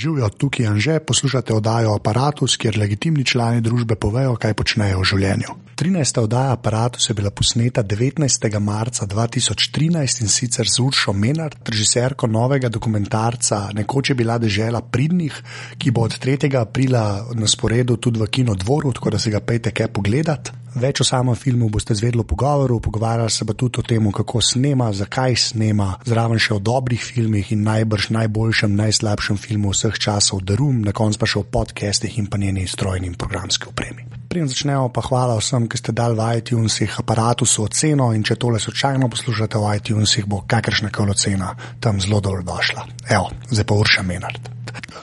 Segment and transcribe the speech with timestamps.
[0.00, 5.08] Živijo tukaj in že poslušate oddajo Apparatus, kjer legitimni člani družbe povejo, kaj počnejo v
[5.10, 5.56] življenju.
[5.76, 6.20] 13.
[6.22, 8.48] oddaja Apparatus je bila posneta 19.
[8.60, 15.36] marca 2013 in sicer z Uršo Menard, režiserko novega dokumentarca Nekoč je bila dežela pridnih,
[15.76, 16.48] ki bo od 3.
[16.56, 17.04] aprila
[17.36, 20.52] na sporedu tudi v Kino dvoru, tako da se ga pejte kaj pogledat.
[20.74, 24.40] Več o samem filmu boste zvedeli v pogovoru, pogovarjali se pa tudi o tem, kako
[24.40, 30.44] snema, zakaj snema, zraven še o dobrih filmih in najbrž najboljšem, najslabšem filmu vseh časov,
[30.46, 34.19] The Room, na koncu pa še o podcestih in pa njeni strojni in programski opremi.
[34.30, 38.36] Preden začnemo, pa hvala vsem, ki ste dali v iTunesih aparatu so oceno in če
[38.38, 41.48] tole slučajno poslušate v iTunesih, bo kakršna koli ocena
[41.82, 42.84] tam zelo dobro došla.
[43.10, 44.38] Evo, zdaj pa urša menard.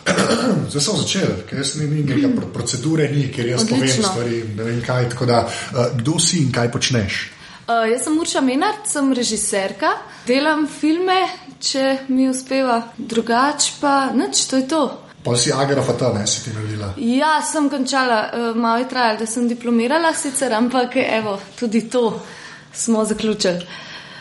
[0.72, 3.76] Zdaj sem začel, ker jaz ni neke procedure, ni, ker jaz Odlično.
[3.76, 4.38] povem stvari.
[4.56, 7.18] ne vem Kaj, tako da, uh, kdo si in kaj počneš?
[7.68, 9.92] Uh, jaz sem Urša Menard, sem režiserka,
[10.24, 11.20] delam filme,
[11.60, 14.86] če mi uspeva, drugače pa nič, to je to.
[15.28, 16.94] Pa si agrafata, ne si ti naredila.
[16.98, 22.22] Ja, sem končala, uh, malo je trajalo, da sem diplomirala sicer, ampak evo, tudi to
[22.74, 23.68] smo zaključili.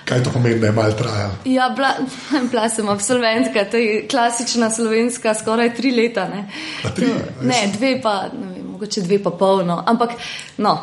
[0.05, 1.33] Kaj to pomeni, da je malo trajalo?
[1.45, 1.95] Ja, bila,
[2.51, 6.29] bila sem absolventka, to je klasična slovenska, skoraj tri leta.
[6.29, 6.49] Ne,
[6.85, 7.07] A tri?
[7.07, 10.11] To, ne dve pa, ne vem, mogoče dve pa polno, ampak
[10.57, 10.79] no,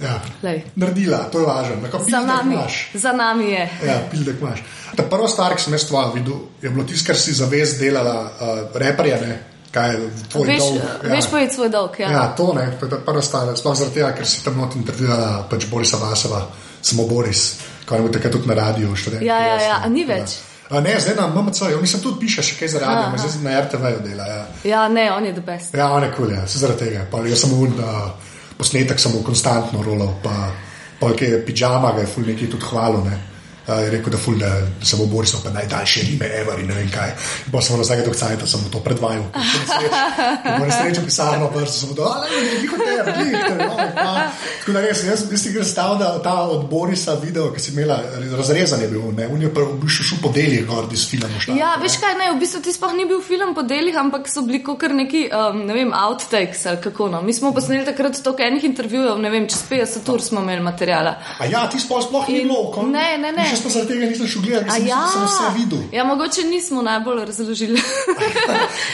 [0.00, 0.20] Ja.
[0.42, 1.76] lej, Naredila, to je važno.
[2.08, 2.56] Za nami,
[2.94, 3.70] za nami je.
[3.86, 4.62] Ja, pildek imaš.
[4.96, 8.16] Ta prva stvar, ki sem jaz tvoja videl, je bilo tisto, kar si zavest delala,
[8.24, 9.38] uh, reperje, ne?
[9.70, 10.80] Kaj je tvoj Veš, dolg.
[11.12, 12.10] veš povedati svoj dolg, ja.
[12.10, 13.50] Ja, to ne, to je ta prva stvar.
[13.56, 16.46] Sploh zaradi tega, ker si tam not intervjuvala pač Borisa Vasova,
[16.82, 18.94] samo Boris, ko je bil takrat tudi na radiju.
[18.96, 20.38] študent, Ja, ja, ja, ni več?
[20.70, 23.60] A ne, zdaj na MMC, jo, mislim, tudi piše še kaj za radio, zdaj na
[23.60, 24.26] RTV-ju dela.
[24.26, 24.42] Ja.
[24.64, 25.74] Ja, ne, on je the best.
[25.74, 27.06] Ja, on je kul, ja, se zaradi tega.
[27.10, 28.10] Pa jaz sem un, uh,
[28.58, 30.50] posnetek samo konstantno rolal, pa
[31.00, 33.04] polk je pijama, ga je ful neki tudi hvalil.
[33.04, 33.18] Ne.
[33.68, 34.48] Uh, je rekel, da, ful, da,
[34.80, 37.10] da se bo Borisov pa najdaljše ime ever in ne vem kaj.
[37.52, 39.24] Pa sem na zadnjega dokcajta sem mu to predvajal.
[40.58, 44.30] Ko je srečo pisarno, pa sem mu to, ali ne, ne, ne, ne, ne,
[44.60, 47.72] Tako da res, jaz bi si ga stavil, da ta od Borisa video, ki si
[47.72, 47.98] imela,
[48.36, 51.28] razrezan je bil, ne, on je pa v bistvu šel po delih gor iz filma.
[51.56, 54.44] Ja, veš kaj, ne, v bistvu ti sploh ni bil film po delih, ampak so
[54.48, 57.22] bili kar neki, um, ne vem, outtakes ali kako no.
[57.22, 61.16] Mi smo posneli takrat toliko enih intervjujev, ne vem, čez 50 ur smo imeli materijala.
[61.38, 63.48] A ja, ti sploh, ni bilo, kon- ne, ne, ne.
[63.58, 65.80] Še sploh zaradi tega nisem šel ker sem ja, sem vse videl.
[65.92, 67.82] ja, mogoče nismo najbolj razložili.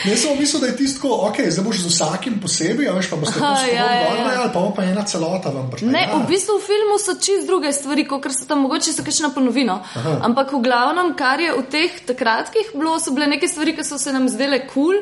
[0.05, 3.31] Ne, sem mislil, da je tisto, ok, zdaj boš z vsakim posebej, veš, pa boš
[3.33, 4.41] tako Aha, spodobno ja, ja, ja.
[4.43, 5.93] ali pa pa ena celota vam prišla.
[5.93, 6.19] Ne, ja.
[6.19, 9.79] v bistvu v filmu so čist druge stvari, kot so tam mogoče so kakšna ponovina.
[10.25, 14.01] Ampak v glavnem, kar je v teh kratkih bilo, so bile neke stvari, ki so
[14.01, 15.01] se nam zdele kul.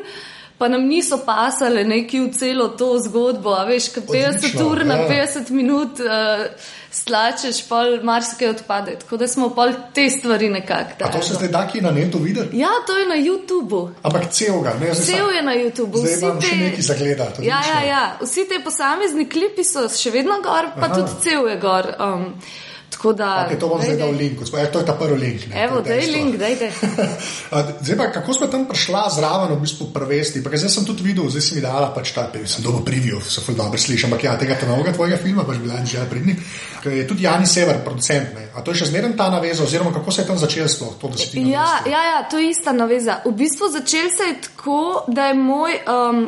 [0.58, 4.84] Pa nam niso pasale neki v celo to zgodbo, a veš, kot 50 Odlično, ur
[4.86, 5.08] na ja.
[5.26, 6.46] 50 minut uh,
[6.94, 8.94] stlačeš, pol marsikaj odpade.
[9.02, 11.04] Tako da smo pol te stvari nekako.
[11.04, 12.58] A to se zdaj da ki na netu videti?
[12.58, 13.88] Ja, to je na YouTubu.
[14.02, 15.16] Ampak celega, ne zdaj.
[15.16, 16.04] Cel je na YouTubu.
[16.04, 17.46] Zdaj imam še nekaj za gledati.
[17.46, 18.04] Ja, ja, ja.
[18.22, 20.94] Vsi te posamezni klipi so še vedno gor, pa Aha.
[20.94, 21.90] tudi cel je gor.
[21.98, 22.30] Um,
[22.94, 23.30] tako da.
[23.44, 25.46] Okay, to bom zdaj daj, dal link, gospod, ja, to je ta prvi link.
[25.50, 26.72] Ne, Evo, to je daj link, daj, daj.
[27.54, 30.42] A, Zdaj pa, kako smo tam prišla zraven, v bistvu prvesti.
[30.44, 33.42] Pa, zdaj sem tudi videl, zdaj si mi dala pač ta, sem dobil preview, se
[33.42, 36.36] ful dobro sliši, ampak ja, tega ta novega tvojega filma, pač bila že pridni.
[36.84, 38.34] Je tudi Jani Sever, producent.
[38.34, 38.48] Ne.
[38.54, 41.08] A to je še zmeraj ta naveza, oziroma kako se je tam začelo sploh to,
[41.08, 41.90] da si ti Ja, navesta?
[41.90, 43.18] ja, ja, to je ista naveza.
[43.24, 46.20] V bistvu začel se je tako, da je moj um,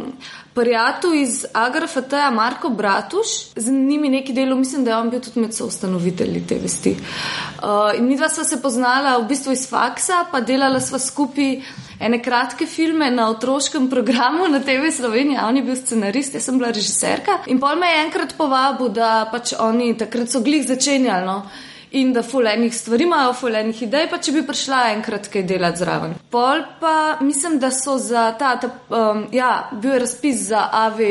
[0.56, 5.41] prijatelj iz Agrafata, Marko Bratuš, z njimi neki delo, mislim, da je on bil tudi
[5.41, 6.97] med soustanovitelji te vesti.
[6.97, 11.61] Uh, mi dva sva se poznala v bistvu iz faksa, pa delala sva skupaj
[12.00, 15.47] ene kratke filme na otroškem programu na TV Slovenija.
[15.49, 17.39] On je bil scenarist, jaz sem bila režiserka.
[17.47, 21.27] In pol me je enkrat povabil, da pač oni takrat so glih začenjali.
[21.27, 21.43] No?
[21.97, 26.15] In da fulejnih stvari imajo, fulejnih idej, pa če bi prišla enkrat kaj delati zraven.
[26.31, 31.03] Pol pa mislim, da so za ta, ta um, ja, bil je razpis za AV.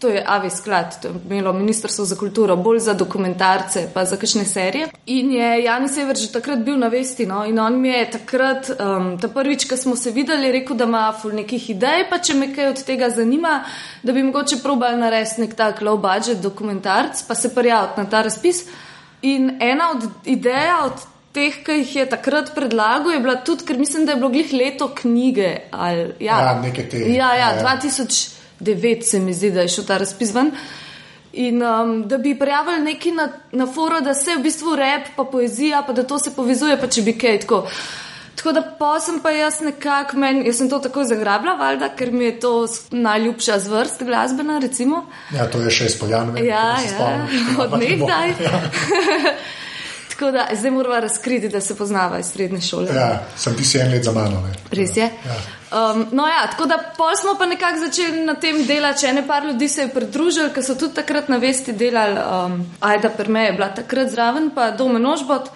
[0.00, 4.16] To je AV sklad, to je imelo Ministrstvo za kulturo, bolj za dokumentarce, pa za
[4.20, 4.88] kakšne serije.
[5.06, 7.26] In je Jani Sever že takrat bil na vesti.
[7.26, 7.44] No?
[7.44, 11.04] In on mi je takrat, um, ta prvič, ko smo se videli, rekel, da ima
[11.20, 13.62] ful nekih idej, pa če me kaj od tega zanima,
[14.02, 18.22] da bi mogoče probal narediti nek tak low budget dokumentarc, pa se prijaviti na ta
[18.22, 18.64] razpis.
[19.24, 21.04] In ena od idej, od
[21.34, 24.52] teh, ki jih je takrat predlagal, je bila tudi, ker mislim, da je bilo glih
[24.52, 25.50] leto knjige.
[25.70, 27.78] Ali, ja, Ja, neke te, Ja, ja, ja.
[28.60, 30.52] 2009 se mi zdi, da je šel ta razpis ven.
[31.32, 35.24] In um, da bi prijavili neki na, na forum, da se v bistvu rep, pa
[35.24, 37.64] poezija, pa da to se povezuje, pa če bi kaj tako.
[38.36, 42.12] Tako da pa sem pa jaz nekako, men, jaz sem to tako zagrabila, valjda, ker
[42.12, 42.52] mi je to
[42.90, 45.04] najljubša zvrst glasbena, recimo.
[45.34, 46.36] Ja, to je še izpoljan.
[46.42, 47.12] Ja, ja,
[47.64, 48.34] od nekdaj.
[50.14, 52.94] Tako da zdaj moramo razkriti, da se poznava iz srednje šole.
[52.94, 54.40] Ja, sem ti si en let za mano.
[54.46, 54.52] Ne.
[54.70, 55.08] Res je.
[55.26, 55.38] Ja.
[55.74, 59.26] Um, no, ja, tako da pol smo pa nekako začeli na tem delati, če ne
[59.26, 62.14] par ljudi se je pridružili, ker so tudi takrat na vesti delali.
[62.14, 65.50] Um, Ajda Perme je bila takrat zraven, pa Dome Nožbot,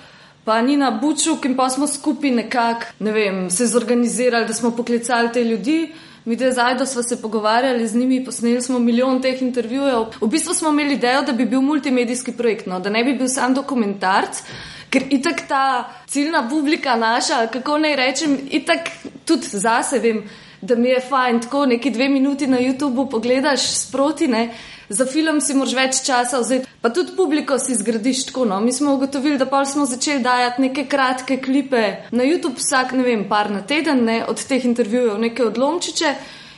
[0.49, 5.29] pa Nina Bučuk in pa smo skupaj nekako, ne vem, se zorganizirali, da smo poklicali
[5.33, 5.93] te ljudi.
[6.25, 10.07] Mi dve zajdo smo se pogovarjali z njimi, posneli smo milijon teh intervjujev.
[10.21, 13.29] V bistvu smo imeli idejo, da bi bil multimedijski projekt, no, da ne bi bil
[13.29, 14.41] sam dokumentarc.
[14.89, 18.89] Ker itak ta ciljna publika naša, kako naj rečem, itak
[19.29, 20.25] tudi zase vem,
[20.61, 24.51] da mi je fajn tako neki dve minuti na YouTubu pogledaš sproti, ne.
[24.89, 28.47] Za film si moraš več časa vzeti, pa tudi publiko si zgradiš tako.
[28.49, 28.61] No.
[28.61, 33.05] Mi smo ugotovili, da pa smo začeli dajati neke kratke klipe na YouTube, vsak, ne
[33.05, 36.15] vem, par na teden, ne, od teh intervjujev, neke odlomčiče.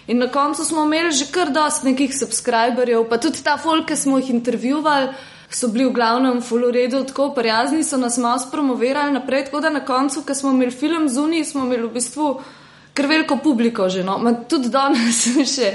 [0.06, 3.96] In na koncu smo imeli že kar dost nekih subscriberjev, pa tudi ta folk, ki
[3.96, 5.10] smo jih intervjuvali
[5.50, 9.84] so bili v glavnem fuloredu tako prijazni, so nas malo spromovirali naprej, tako da na
[9.84, 12.28] koncu, ko smo imeli film zunaj, smo imeli v bistvu
[13.00, 14.04] kar veliko publiko že.
[14.04, 14.18] No.
[14.20, 15.24] Ma tudi danes
[15.56, 15.72] še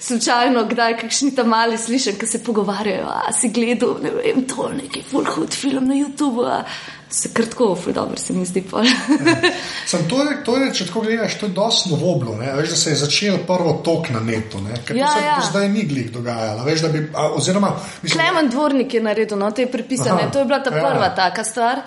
[0.00, 4.70] slučajno, kdaj kakšni tam mali slišim, ki se pogovarjajo, a si gledal, ne vem, to
[4.72, 6.48] neki full hud film na YouTubu.
[6.48, 6.64] A,
[7.10, 8.60] Se kratko, ful dobro se mi zdi.
[9.86, 12.36] Sem to, to je, če tako gledaš, to je dosti novoblo.
[12.38, 15.32] Veš, da se je začel prvo tok na netu, ker ja, se ja.
[15.48, 16.62] zdaj ni glih dogajalo.
[16.68, 17.72] Veš, bi, a, oziroma,
[18.04, 20.28] mislim, Klemen Dvornik je naredil, no, te je pripisane.
[20.30, 20.84] To je bila ta ja.
[20.86, 21.82] prva taka stvar.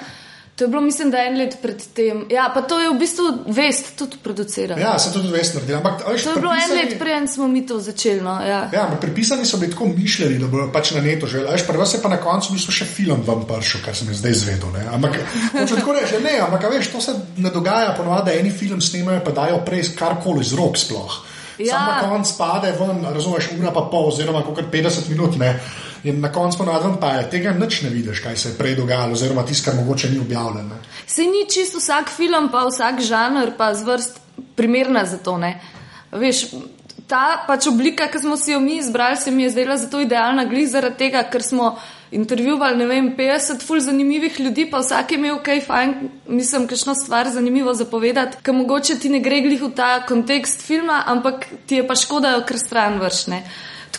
[0.56, 2.26] To je bilo, mislim, da en let pred tem.
[2.30, 4.82] Ja, pa to je v bistvu vest tudi producirala.
[4.82, 5.80] Ja, se tudi vest naredila.
[5.80, 8.22] Ampak, veš, to je bilo en let prej, smo mi to začeli.
[8.22, 11.42] No, ja, ja pripisani so bili tako mišljeni, da bodo pač na neto že.
[11.48, 14.32] Veš, prvo se pa na koncu, mi smo še film vam pršel, kar sem zdaj
[14.32, 14.70] izvedel.
[14.78, 14.86] Ne?
[14.94, 15.18] Ampak,
[15.56, 19.24] hoče tako reči, ne, ampak veš, to se ne dogaja ponovadi, da eni film snimajo,
[19.26, 21.18] pa dajo prej karkoli z rok sploh.
[21.58, 21.80] Ja.
[21.80, 25.38] Sam na koncu spade ven, razumeš, ura pa pol, oziroma kot 50 minut.
[25.42, 25.58] Ne?
[26.04, 29.16] In na koncu ponavljam, pa je tega nič ne vidiš, kaj se je prej dogajalo,
[29.16, 30.76] oziroma tisto, kar mogoče ni objavljeno.
[31.08, 34.20] Se ni čisto vsak film, pa vsak žanr, pa zvrst
[34.56, 35.38] primerna za to.
[35.38, 35.60] Ne?
[36.12, 36.46] Veš,
[37.08, 40.46] ta pač oblika, ki smo si jo mi izbrali, se mi je zdela zato idealna,
[40.46, 41.76] glih zaradi tega, ker smo
[42.12, 45.94] intervjuvali, ne vem, 50 ful zanimivih ljudi, pa vsak je imel kaj fajn,
[46.28, 51.04] mislim, kakšno stvar zanimivo zapovedati, ker mogoče ti ne gre glih v ta kontekst filma,
[51.08, 53.42] ampak ti je pa škoda, ker stran vršne.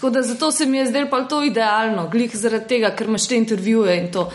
[0.05, 3.29] Tako da zato se mi je zdelo pa to idealno, glih zaradi tega, ker imaš
[3.29, 4.27] te intervjuje in to.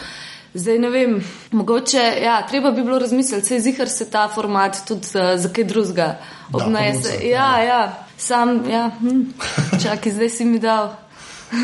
[0.53, 1.11] Zdaj ne vem,
[1.51, 5.63] mogoče, ja, treba bi bilo razmisliti, se zihar se ta format tudi uh, za kaj
[5.63, 6.07] drugega
[6.53, 7.13] obnese.
[7.21, 9.21] Ja, ja, ja, sam, ja, hm,
[9.83, 10.89] čakaj, zdaj si mi dal.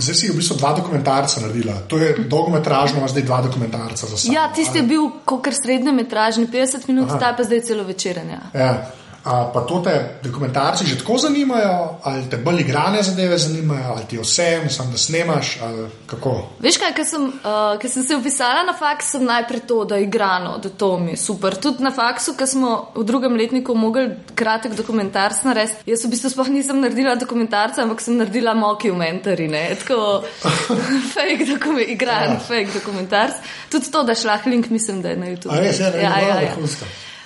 [0.00, 1.74] Zdaj si v bistvu dva dokumentarca naredila.
[1.88, 4.34] To je dolgometražno, zdaj dva dokumentarca za sabo.
[4.34, 8.38] Ja, tisti je bil kot srednje metražni, 50 minut, ta pa zdaj celo večeranje.
[8.54, 8.70] Ja.
[9.24, 9.92] A pa to te
[10.24, 14.98] dokumentarci že tako zanimajo, ali te bolj igrane zadeve zanimajo, ali ti vse, mislim, da
[14.98, 15.58] snemaš.
[16.60, 20.06] Veš kaj, ker sem, uh, sem se upisala na faks, sem najprej to, da je
[20.08, 21.56] igrano, da to mi je super.
[21.60, 25.90] Tudi na faksu, ker smo v drugem letniku mogli kratek dokumentarc narediti.
[25.92, 30.24] Jaz v bistvu sploh nisem naredila dokumentarca, ampak sem naredila mockumentary, ne, tako
[31.14, 32.40] fake dokumentarc, igran ja.
[32.48, 33.36] fake dokumentarc.
[33.68, 35.52] Tudi to, da šlah link, mislim, da je na YouTube.
[35.52, 36.56] A res, ja, ne, ja, ja, ja.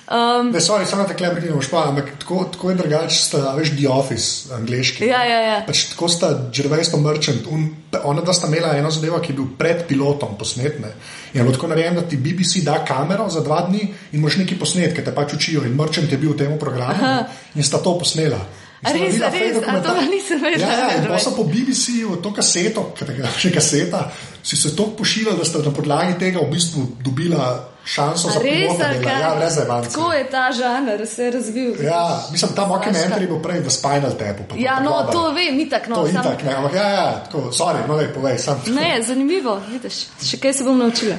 [0.05, 3.87] Um, ne, sorry, samo tako ne špa, ampak tako, tako je drugače, sta veš, The
[3.89, 5.07] Office, angliški.
[5.09, 5.55] Ja, ja, ja.
[5.65, 7.71] Pač tako sta Gervais pa Merchant, un,
[8.03, 10.93] ona da sta imela eno zadevo, ki je bil pred pilotom posnetne.
[11.33, 13.81] In je bilo tako narejeno, da ti BBC da kamero za dva dni
[14.13, 15.65] in moš neki posnetke, te pač učijo.
[15.65, 17.17] In Merchant je bil v tem programu ne,
[17.55, 18.43] in sta to posnela.
[18.85, 20.69] Res, res, to nisem več videl.
[20.69, 22.91] Ja, ja, pa so po BBC-ju to kaseto,
[23.41, 24.11] še kaseta,
[24.45, 28.71] si se to pošiljali, da sta na podlagi tega v bistvu dobila šanso za res,
[29.05, 29.93] ja, brez evancije.
[29.93, 31.83] Tako je ta žanr se razvil.
[31.83, 34.43] Ja, mislim, ta mockumentary bo prej v Spinal Tapu.
[34.55, 35.89] Ja, no, to vem, ni tako.
[35.89, 36.23] No, to je sam...
[36.23, 38.61] tako, ampak ja, ja, tako, sorry, no, dej, povej, sam.
[38.67, 41.15] Ne, zanimivo, vidiš, še kaj se bom naučila.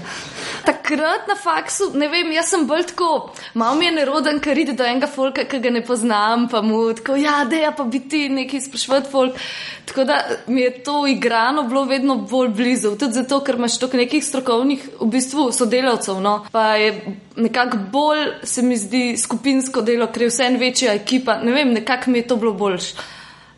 [0.67, 3.11] Takrat na faksu, ne vem, jaz sem bolj tako,
[3.55, 6.81] malo mi je neroden, ker ide do enega folka, ki ga ne poznam, pa mu
[6.99, 9.39] tako, ja, deja pa biti neki sprašvati folk.
[9.87, 14.03] Tako da mi je to igrano bilo vedno bolj blizu, tudi zato, ker imaš toliko
[14.03, 20.11] nekih strokovnih, v bistvu, sodelavcev, no pa je nekako bolj, se mi zdi, skupinsko delo,
[20.11, 21.39] ker je vse en večja ekipa.
[21.43, 22.95] Ne vem, nekako mi je to bilo boljš.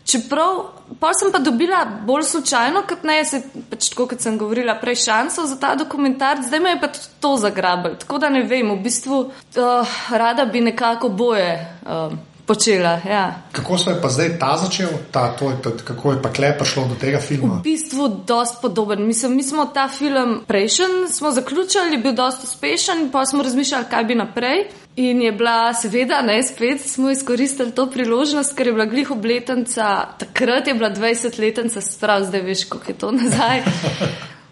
[0.09, 0.62] Čeprav
[1.00, 5.03] pa sem pa dobila bolj slučajno, kot ne, se, pač tako kot sem govorila, prej
[5.05, 6.88] šanso za ta dokumentarc, zdaj me je pa
[7.21, 7.99] to zagrabilo.
[8.00, 11.53] Tako da ne vem, v bistvu uh, rada bi nekako boje.
[11.85, 12.17] Uh,
[12.49, 13.00] počela.
[13.09, 13.43] Ja.
[13.53, 15.53] Kako se je pa zdaj ta začel, ta, to,
[15.85, 17.61] kako je pa kle prišlo do tega filma?
[17.61, 19.07] V bistvu je dosti podoben.
[19.07, 24.05] Mislim, mi smo ta film prejšen, smo zaključili, bil dosti uspešen, pa smo razmišljali, kaj
[24.05, 24.65] bi naprej.
[24.99, 30.09] In je bila, seveda, ne spet, smo izkoristili to priložnost, ker je bila glih obletnica,
[30.19, 33.62] takrat je bila 20-letnica, sprav zdaj veš, kako je to nazaj.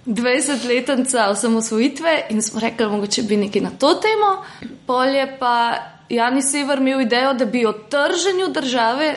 [0.06, 4.30] 20-letnica osamosvojitve in smo rekli, mogoče bi nekaj na to temo.
[4.86, 5.56] Polje pa
[6.08, 9.16] Jani Sever imel idejo, da bi o trženju države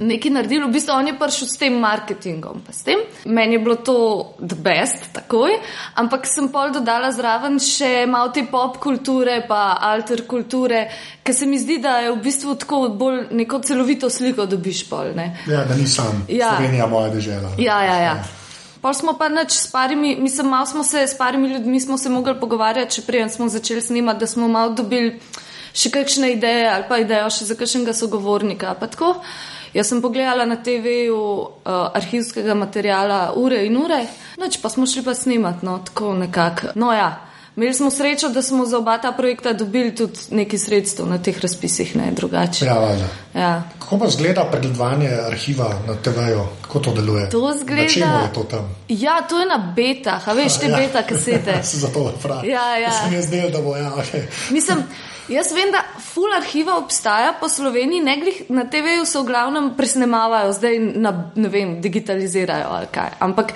[0.00, 2.62] nekaj naredili, v bistvu on je prišel s tem marketingom.
[2.84, 2.98] tem.
[3.24, 5.58] Meni je bilo to the best, takoj,
[5.94, 10.88] ampak sem pol dodala zraven še malo te pop kulture, pa alter kulture,
[11.22, 15.14] ker se mi zdi, da je v bistvu tako bolj neko celovito sliko dobiš pol.
[15.16, 15.36] Ne.
[15.46, 16.56] Ja, da nisem Ja.
[16.56, 17.54] Slovenija moja država.
[17.58, 18.14] Ja, ja, ja.
[18.82, 22.10] Pol smo pa nič s parimi, mislim, malo smo se s parimi ljudmi smo se
[22.10, 25.20] mogli pogovarjati, če prej smo začeli snemati, da smo malo dobili
[25.74, 28.76] še kakšne ideje ali pa idejo še za kakšnega sogovornika.
[28.80, 29.16] Pa tako.
[29.72, 34.02] Jaz sem pogledala na TV-ju uh, arhivskega materijala ure in ure,
[34.36, 36.74] noč pa smo šli pa snemati, no, tako nekako.
[36.76, 37.08] No ja,
[37.56, 41.40] imeli smo srečo, da smo za oba ta projekta dobili tudi nekaj sredstev na teh
[41.40, 42.64] razpisih, ne drugače.
[42.66, 42.96] Ja.
[43.34, 43.62] Ja.
[43.78, 46.46] Kako pa zgleda pregledovanje arhiva na TV-ju?
[46.62, 47.30] Kako to deluje?
[47.30, 48.74] To zgleda- čemu je to tam?
[48.88, 50.76] ja, to je na betah, a veš, te Ja.
[50.76, 51.62] beta kasete.
[51.62, 52.48] Se zato pravi.
[52.48, 52.90] Ja, ja.
[52.92, 54.22] Se mi je zdelo, da bo ja, okay.
[54.50, 54.78] Mislim,
[55.28, 59.74] jaz vem, da full arhiva obstaja po Sloveniji, ne glih na TV-ju se v glavnem
[59.76, 63.10] presnemavajo, zdaj na, ne vem, digitalizirajo ali kaj.
[63.18, 63.52] Ampak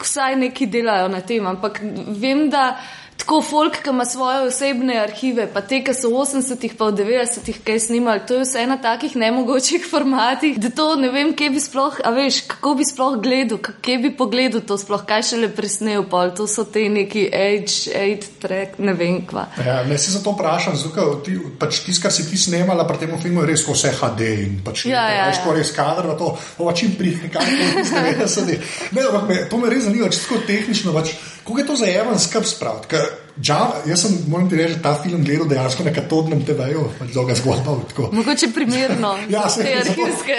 [0.00, 1.46] vsaj neki delajo na tem.
[1.46, 2.76] Ampak vem, da
[3.22, 6.96] tako folk, ki ima svoje osebne arhive, pa te, ki so v 80-ih, pa v
[6.98, 11.50] 90-ih kaj snimali, to je vse na takih nemogočih formatih, da to ne vem, kje
[11.54, 15.52] bi sploh, a veš, kako bi sploh gledal, kje bi pogledal to sploh, kaj šele
[15.54, 19.46] presnel, pol, to so te neki age, age track, ne vem kva.
[19.62, 23.14] Ja, ne se zato vprašam, zato ti, pač tisto, kar si ti snemala pri tem
[23.22, 25.38] filmu, je res vse HD in pač Ja, ja, ja.
[25.44, 28.72] ko res kader na to, ova čim prije, kaj to z 90.
[28.98, 32.18] Ne, ampak me, to me res zanima, čisto tehnično, pač, kako je to za Evan
[32.18, 32.88] skrb spraviti.
[32.88, 37.14] ker Java, jaz sem, moram ti reči, ta film gledal dejansko na katodnem TV-ju, pač
[37.14, 37.76] dolga zgodba.
[37.88, 38.10] tako.
[38.12, 40.36] Mogoče primerno, Ja, te zato- arhivske.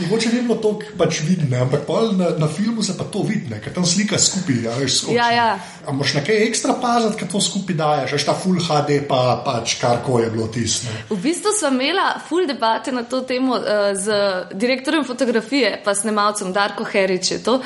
[0.00, 1.84] Mogoče ni bilo to pač vidno, ampak
[2.16, 4.62] na, na filmu se pa to vidi, ne, ker tam slika skupaj.
[4.64, 5.14] Ja, veš, skoči.
[5.16, 5.58] Ja, ja.
[5.86, 9.42] A moraš na kaj ekstra paziti, kad to skupaj daješ, veš ta full HD, pa
[9.44, 10.88] pač kar koli je bilo tisto.
[11.10, 14.16] V bistvu sem imela full debate na to temo uh, z
[14.54, 17.60] direktorjem fotografije, pa snemalcem Darko Herič je to.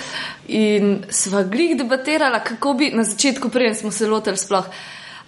[0.49, 4.73] In sva glih debatirala, kako bi na začetku, preden smo se lotili sploh.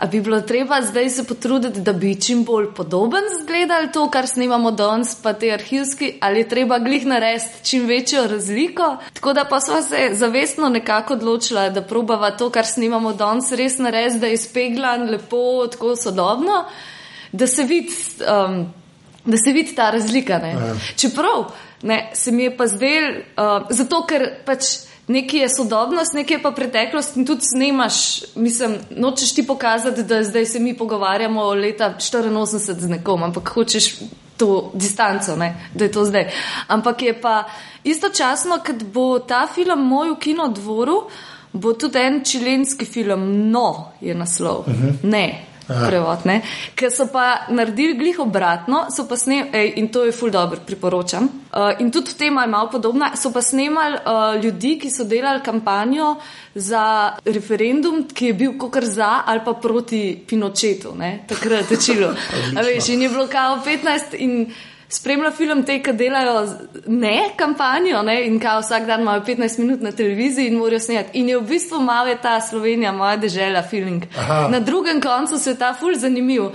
[0.01, 4.27] A bi bilo treba zdaj se potruditi, da bi čim bolj podoben zgledali to, kar
[4.27, 8.97] snimamo danes, pa te arhivski, ali je treba glih narediti čim večjo razliko.
[9.13, 13.79] Tako da pa sva se zavestno nekako odločila, da probava to, kar snimamo danes, res
[13.79, 16.65] narediti, da je speglan, lepo, tako sodobno,
[17.33, 17.93] da se vidi.
[18.25, 18.71] Um,
[19.21, 20.39] Da se vidi ta razlika.
[20.39, 20.51] Ne?
[20.51, 20.75] Ja.
[20.97, 21.51] Čeprav
[21.83, 24.65] ne, se mi je pa zdel, uh, zato ker pač
[25.11, 30.23] nekaj je sodobnost, nekaj je pa preteklost in tudi snemaš, mislim, nočeš ti pokazati, da
[30.25, 33.95] zdaj se mi pogovarjamo o leta 84 z nekom, ampak hočeš
[34.37, 36.31] to distanco, ne, da je to zdaj.
[36.69, 37.45] Ampak je pa
[37.85, 41.03] istočasno, kad bo ta film moj v kinodvoru,
[41.53, 44.59] bo tudi en čilenski film, no, je naslov.
[44.67, 44.93] Uh -huh.
[45.03, 45.50] Ne,
[45.87, 46.41] prevod, ne?
[46.75, 51.29] ker so pa naredili glih obratno, so pa snemali, in to je ful dobro, priporočam.
[51.51, 55.43] Uh, in tudi tema je malo podobna, so pa snemali uh, ljudi, ki so delali
[55.45, 56.15] kampanjo
[56.55, 61.25] za referendum, ki je bil kokar za ali pa proti Pinochetu, ne?
[61.29, 62.15] takrat je čilo.
[62.57, 64.53] A veš, in je bilo kao 15 in
[64.91, 66.43] spremlja film te, ki delajo
[66.87, 71.19] ne kampanjo ne, in kao vsak dan imajo 15 minut na televiziji in morajo snemati.
[71.19, 74.05] In je v bistvu malo je ta Slovenija, moja dežela, feeling.
[74.19, 74.49] Aha.
[74.51, 76.51] Na drugem koncu sveta ful zanimiv.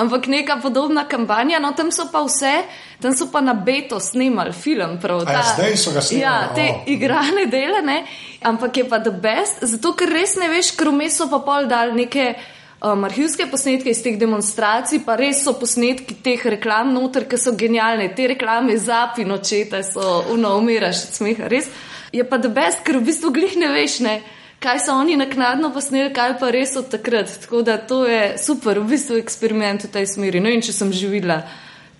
[0.00, 2.62] Ampak neka podobna kampanja, no tam so pa vse,
[3.02, 4.96] tam so pa na beto snemali film.
[5.02, 6.86] Prav, A ja, zdaj so ga snemali, Ja, te oh.
[6.86, 8.04] igrane dele, ne?
[8.42, 11.68] ampak je pa the best, zato ker res ne veš, ker vmes so pa pol
[11.68, 12.34] dal neke
[12.82, 17.54] um, arhivske posnetke iz teh demonstracij, pa res so posnetki teh reklam noter, ki so
[17.58, 18.10] genialne.
[18.16, 21.70] Te reklame za pinočete so uno, umiraš od smeha, res.
[22.12, 24.20] Je pa the best, ker v bistvu glih ne veš, ne.
[24.60, 27.30] Kaj so oni naknadno posneli, kaj pa res od takrat.
[27.46, 30.40] Tako da to je super, v bistvu eksperiment v tej smeri.
[30.40, 31.42] No in če sem živela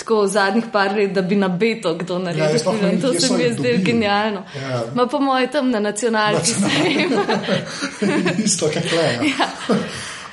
[0.01, 3.43] tako zadnjih par let, da bi na beto kdo naredil ja, film, to se mi
[3.43, 4.45] je zdelo genialno.
[4.57, 4.83] Ja.
[4.97, 7.13] Ma po mojem tam na nacionalki sejem.
[8.45, 9.09] Isto, kot tle.
[9.29, 9.49] Ja.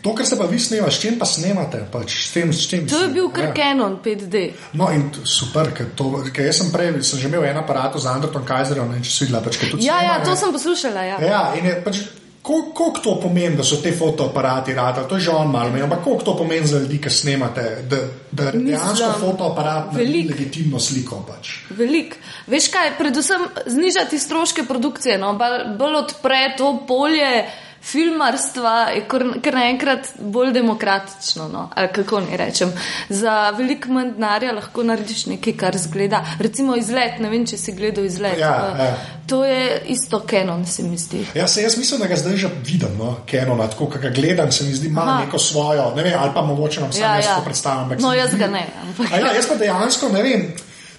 [0.08, 1.82] To, kar se pa vi snemate, s čim pa snemate?
[1.92, 3.34] Pač, s tem, s čim, To je bil Ja.
[3.34, 4.46] kar Canon 5D.
[4.74, 8.08] No, in super, ker, to, ker jaz sem prej sem že imel en aparat z
[8.08, 10.38] Androtom Kajzerjem, ne vem, če si videla, pač, ker tudi Ja, ja, snema, to ne.
[10.38, 11.04] sem poslušala.
[11.04, 11.18] Ja.
[11.22, 12.00] Ja, in je pač.
[12.48, 16.24] Koliko to pomeni, da so te fotoaparati radi, to je že on malo, ampak koliko
[16.24, 17.98] to pomeni za ljudi, ki snemate, da,
[18.32, 20.32] da dejansko fotoaparat naredi veliko.
[20.32, 21.26] legitimno sliko.
[21.28, 21.50] Pač.
[21.70, 22.16] Velik.
[22.48, 25.34] Veš kaj, predvsem znižati stroške produkcije, no?
[25.76, 27.44] bolj odpre to polje
[27.88, 31.48] filmarstva je kar, kar naenkrat bolj demokratično.
[31.48, 31.70] No?
[31.76, 32.72] Ali kako ne rečem.
[33.10, 36.24] Za veliko manj denarja lahko narediš nekaj, kar zgleda.
[36.40, 38.38] Recimo izlet, ne vem, če si gledal izlet.
[38.40, 38.90] Ja, ja.
[39.28, 41.26] To je isto Canon, se mi zdi.
[41.36, 44.52] Ja, se, jaz mislim, da ga zdaj že vidim, no, Kenona, tako kot ga gledam,
[44.52, 45.26] se mi zdi, ima Aha.
[45.26, 47.36] neko svojo, ne vem, ali pa mogoče nam samo Ja, jaz ja.
[47.36, 47.98] to predstavljam.
[48.00, 50.46] No, jaz ga ne, ampak- A Ja, jaz pa dejansko ne vem.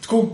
[0.02, 0.26] Tako,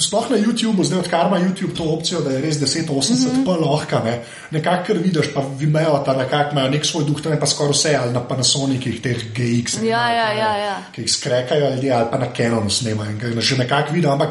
[0.00, 2.92] Sploh na YouTubu, zdaj odkar ima YouTube to opcijo, da je res 1080 mm.
[2.92, 3.44] -hmm.
[3.44, 4.22] pa lahko, ne.
[4.50, 7.72] nekako kar vidiš, pa vimejo ta nekako imajo nek svoj duh, to je pa skoraj
[7.72, 10.76] vse, ali na Panasonicih, teh GX, Ja, ja, ja, ja.
[10.92, 14.12] ki jih skrekajo ljudje, ali pa na Canonu snemajo in ga že nekako vidijo.
[14.12, 14.30] Ampak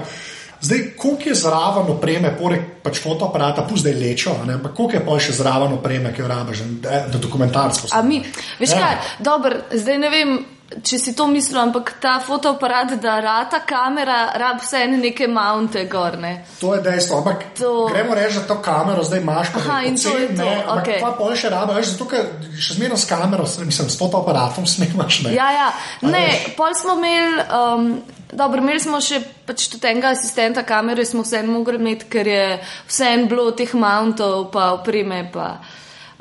[0.61, 4.95] zdaj, koliko je zraven opreme, poleg pač fotoaparata, pusti zdaj lečo, a ne, ampak koliko
[4.95, 8.23] je pa še zraven opreme, ki jo rabiš, da, da dokumentarsko A mi,
[8.59, 8.79] veš Ja.
[8.79, 10.39] kaj, dobro, zdaj ne vem.
[10.69, 15.81] Če si to mislil, ampak ta fotoaparat, da rata kamera, rab vse ene neke mounte
[15.89, 16.13] gor.
[16.21, 16.43] Ne?
[16.61, 19.97] To je dejstvo, ampak To- gremo reči, da to kamero zdaj imaš, pa Aha, in
[19.97, 20.99] to je to, ne, okej.
[21.01, 25.21] pa pol še rabe, veš, zato ker še zmerno s kamero, mislim, s fotoaparatom snemaš,
[25.25, 25.33] ne.
[25.33, 25.67] Ja, ja,
[26.05, 26.53] ne, veš?
[26.59, 27.87] pol smo imeli, um,
[28.29, 32.45] dobro, imeli smo še pač tudi enega asistenta kamere, smo vse mogli imeti, ker je
[32.85, 35.25] vse en bilo teh mountov, pa opreme.
[35.33, 35.57] Pa.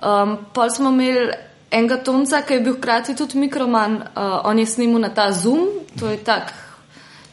[0.01, 1.37] Um, pol smo imeli
[1.71, 5.69] enega tonca, ki je bil hkrati tudi mikroman, uh, on je snimal na ta Zoom,
[5.99, 6.53] to je tak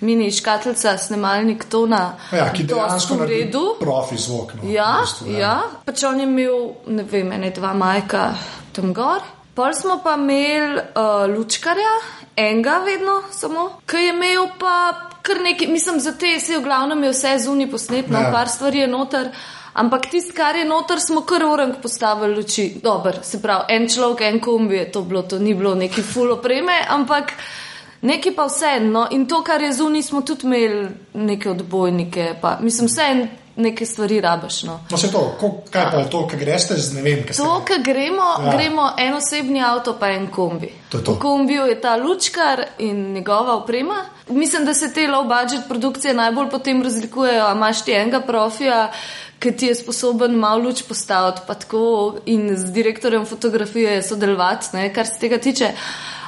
[0.02, 2.16] mini škatlica, snemalnik tona.
[2.32, 3.64] Ja, ki dejansko v redu.
[3.80, 4.54] profi zvok.
[4.60, 5.56] No, Ja, v bistvu, ja.
[5.86, 8.34] Pač on je imel, ne vem, ene dva majka
[8.74, 9.24] tam gor.
[9.56, 11.94] Pol smo pa imeli uh, lučkarja,
[12.36, 14.76] enega vedno samo, ki je imel pa
[15.26, 18.28] kar nekaj, mislim, za te se je v glavnem je vse zunaj posnetno, Ja.
[18.28, 18.32] ja.
[18.32, 19.30] par stvari je noter.
[19.76, 22.80] Ampak tisto, kar je noter, smo kar orang postavili luči.
[22.84, 26.32] Dober, se pravi, en človek, en kombi je to bilo, to ni bilo neki full
[26.32, 27.34] opreme, ampak
[28.02, 28.80] neki pa vse.
[28.82, 33.28] No, in to, kar je zunaj, smo tudi imeli neke odbojnike, pa mislim, vse en-
[33.58, 34.64] neke stvari rabaš.
[34.64, 34.80] No.
[34.92, 37.80] No, se to, ko, kaj pa je to, kaj greš z ne vem, To, kar
[37.80, 38.52] gremo, Ja.
[38.52, 40.72] gremo en osebni avto, pa en kombi.
[40.90, 41.12] To to.
[41.12, 43.96] V kombiju je ta lučkar in njegova oprema.
[44.30, 47.46] Mislim, da se te low budget produkcije najbolj potem razlikujejo.
[47.46, 48.92] A imaš ti enega profija,
[49.40, 54.94] ki ti je sposoben malo luč postaviti, pa tako in z direktorjem fotografije sodelovati, ne,
[54.94, 55.72] kar se tega tiče.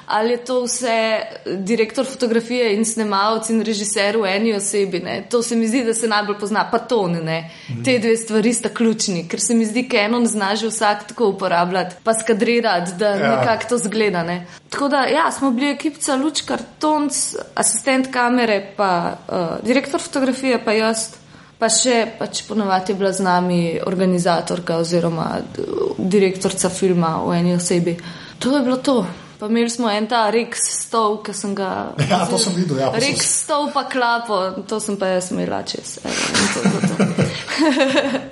[0.08, 5.00] Ali je to vse direktor fotografije in snemalec in režiser v eni osebi?
[5.04, 5.26] Ne?
[5.30, 7.12] To se mi zdi, da se najbolj pozna, pa ton.
[7.12, 7.50] Ne?
[7.84, 11.28] Te dve stvari sta ključni, ker se mi zdi, da eno zna že vsak tako
[11.34, 13.36] uporabljati, pa skadrirati, da Ja.
[13.36, 14.24] nekako to zgleda.
[14.24, 14.46] Ne?
[14.70, 20.72] Tako da, ja, smo bili ekipca Lučkar, Tonc, asistent kamere, pa uh, direktor fotografije, pa
[20.72, 21.10] jaz.
[21.58, 25.66] Pa še pač ponovadi je bila z nami organizatorka oziroma d-
[25.98, 27.98] direktorica filma v eni osebi.
[28.40, 29.06] To je bilo to.
[29.40, 31.94] Pa imeli smo en ta Rex stol, ki sem ga.
[32.10, 35.64] Ja, to sem videl, ja, pa Rex stol pa klapo, to sem pa jaz imela
[35.64, 36.00] čez.
[36.04, 37.28] Evo, to je to.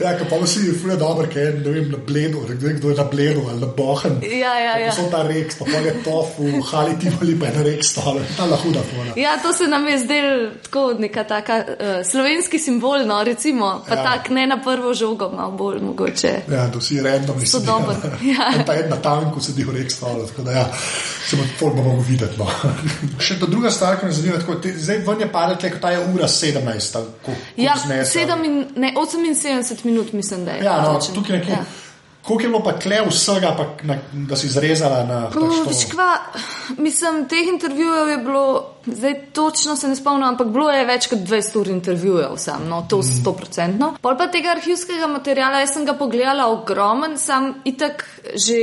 [0.00, 2.90] Ja, ki pa vsi fuje dobro, ker je ne vem, na bledu, ne vem, kdo
[2.90, 4.16] je na bledu ali na bohen.
[4.24, 4.92] Ja, ja, ja.
[4.96, 8.22] So ta reks, pa pol je tofu, hali ti ali pa je na reks stole,
[8.38, 9.12] ta lahuda fora.
[9.20, 10.30] Ja, to se nam je zdel
[10.64, 14.00] tako neka taka uh, slovenski simbol, no, recimo, pa Ja.
[14.00, 14.04] ja.
[14.04, 16.32] tak ne na prvo žogo, malo bolj mogoče.
[16.48, 18.52] Ja, da vsi random So dober, ja.
[18.56, 20.64] En pa en na tanku sedi v rek tako da ja,
[21.26, 22.38] se pol bomo mogli videti.
[22.38, 22.46] No.
[23.26, 25.92] Še ta druga stvar, ki me zanima, tako, te, zdaj ven je padla, ko ta
[25.94, 27.76] je ura 17, ali ko, Ja,
[28.44, 30.64] in, ne, 78 minut mislim, da je.
[30.64, 31.60] Ja, no, tukaj nekje.
[31.60, 31.64] Ja.
[32.30, 35.40] Koliko je bilo pa tle vsega, pa, na, da si izrezala na to?
[35.66, 36.10] veš kva,
[36.78, 38.44] mislim, teh intervjujev je bilo,
[38.86, 42.84] zdaj točno se ne spomnim, ampak bilo je več kot 200 ur intervjujev sam, no,
[42.88, 43.08] to Mhm.
[43.18, 43.88] sto procentno.
[44.00, 48.60] Pol pa tega arhivskega materiala, jaz sem ga pogledala ogromen, sam itak že,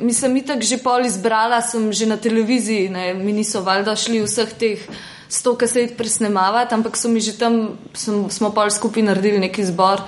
[0.00, 4.52] mislim, itak že pol izbrala, sem že na televiziji, ne, mi niso valjda šli vseh
[4.58, 4.78] teh
[5.28, 10.00] sto kaset presnemavati, ampak so mi že tam, sem, smo pol skupaj naredili neki zbor.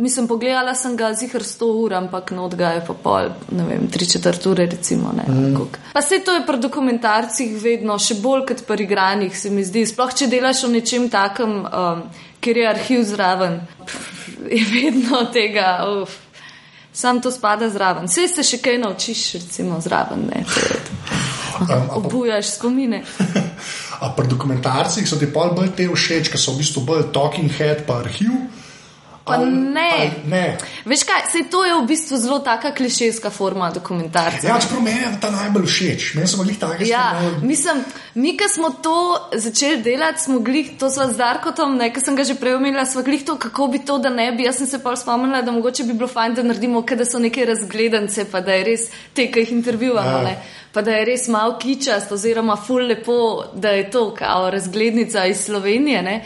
[0.00, 3.82] Mislim, pogledala sem ga zihar 100 ur, ampak not ga je pa pol, ne vem,
[3.92, 5.12] tri četrt ure, recimo.
[5.16, 5.66] Ne, mm.
[5.92, 9.84] Pa se to je pri dokumentarcih vedno, še bolj kot pri igranih, se mi zdi.
[9.90, 12.00] Sploh, če delaš o nečem takem, um,
[12.40, 13.60] kjer je arhiv zraven,
[14.48, 15.68] je vedno tega.
[16.00, 16.16] Uf.
[16.92, 18.08] Sam to spada zraven.
[18.08, 20.24] Vse se še kaj naučiš, recimo, zraven.
[20.32, 20.46] Ne.
[21.60, 23.02] Um, Obujaš spomine.
[24.02, 27.52] a pri dokumentarcih so ti pol bolj te všeč, ker so v bistvu bolj talking
[27.52, 28.32] head pa arhiv?
[29.30, 29.90] Pa ne.
[29.92, 30.44] ali ne.
[30.84, 34.42] Veš kaj, sej to je v bistvu zelo taka klišejska forma dokumentarca.
[34.42, 36.14] Ja, čeprav meni je ta najbolj všeč.
[36.14, 37.46] Meni so bili taki Ja, stvari.
[37.46, 38.96] mislim, mi, ki smo to
[39.34, 43.02] začeli delati, smo glih to sva z Darkotom, nekaj sem ga že prej omenila, sva
[43.02, 44.42] glih to, kako bi to, da ne bi.
[44.42, 47.18] Jaz sem se pa spomnila, da mogoče bi bilo fajn, da naredimo, kaj, da so
[47.18, 48.80] neke razgledance, pa da je res
[49.12, 50.28] te, ki jih intervjuvamo, Ja.
[50.28, 50.36] ja.
[50.72, 53.16] pa da je res malo kičast, oziroma ful lepo,
[53.54, 56.02] da je to kao razglednica iz Slovenije.
[56.02, 56.16] Ne?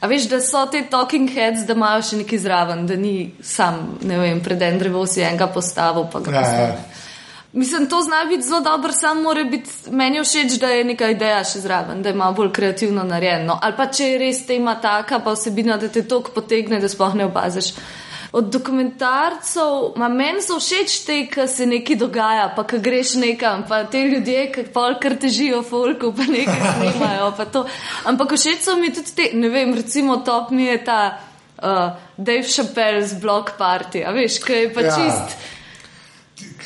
[0.00, 3.98] A veš, da so te talking heads, da imajo še nekaj zraven, da ni sam,
[4.06, 6.42] ne vem, pred en drevo si enega postavil, pa ga Ja, ja.
[6.44, 7.04] postavil.
[7.52, 11.40] Mislim, to zna biti zelo dobro, samo mora biti meni všeč, da je neka ideja
[11.44, 13.58] še zraven, da je malo bolj kreativno narejeno.
[13.62, 17.14] Ali pa če je res tema taka, pa vsebina, da te tok potegne, da sploh
[17.16, 17.72] ne opaziš.
[18.32, 23.62] Od dokumentarcev, ma meni so všeč te, ki se nekaj dogaja, pa ki greš nekam,
[23.68, 27.30] pa te ljudje, ki pol kar težijo folku, pa nekaj snimajo.
[27.38, 27.64] pa to.
[28.04, 31.00] Ampak všeč so mi tudi te, ne vem, recimo top mi je ta
[31.62, 34.92] uh, Dave Chappelle's Block Party, a veš, ki je pa Ja.
[34.92, 34.96] ja.
[34.96, 35.38] čist.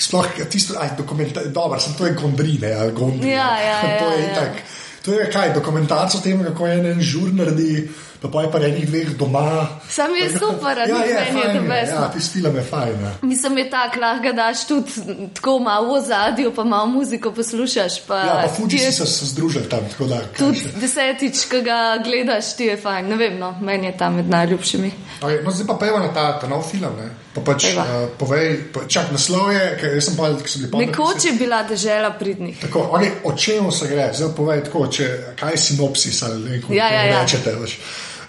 [0.02, 3.30] Sploh tisto, aj dokumentar, dobro, sem to je gondrine ali gondri.
[3.30, 4.32] Ja, ja, to ja, je ja.
[4.32, 4.62] itak.
[5.02, 7.86] To je kaj, dokumentarc o tem, kako je en žur naredi,
[8.22, 9.68] pa pa je pa enih dveh doma.
[9.88, 13.00] Sam je super, ja, ni je, meni je the best, Ja, tisti film je fajn.
[13.02, 13.12] Ja.
[13.22, 14.90] Mislim, je tako, lahko ga daš tudi
[15.34, 18.00] tako malo v zadju, pa malo muziko poslušaš.
[18.06, 20.20] Pa Ja, pa Fuji je si se, združili tam, tako da.
[20.38, 20.68] Tudi še.
[20.80, 23.08] desetič, ki ga gledaš, ti je fajn.
[23.08, 24.92] Ne vem, no, meni je ta med najljubšimi.
[25.22, 26.94] Okay, no, zdaj pa peva na ta, ta nov film.
[26.98, 27.10] Ne?
[27.34, 27.82] Pa pač, Pojva.
[27.82, 30.78] uh, povej, pa, čak, naslov je, ker sem pa, ki sem bil pa.
[30.78, 32.58] Nekoč je bila dežela pridnih.
[32.60, 34.10] Tako, okay, o čem se gre?
[34.12, 35.06] Zdaj povej tako, če,
[35.40, 37.22] kaj je sinopsis ali ne, kako Ja, ja, ja.
[37.22, 37.54] rečete.
[37.56, 37.78] Veš.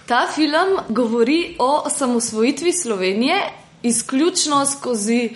[0.05, 3.35] Ta film govori o osamosvojitvi Slovenije
[3.83, 5.29] izključno skozi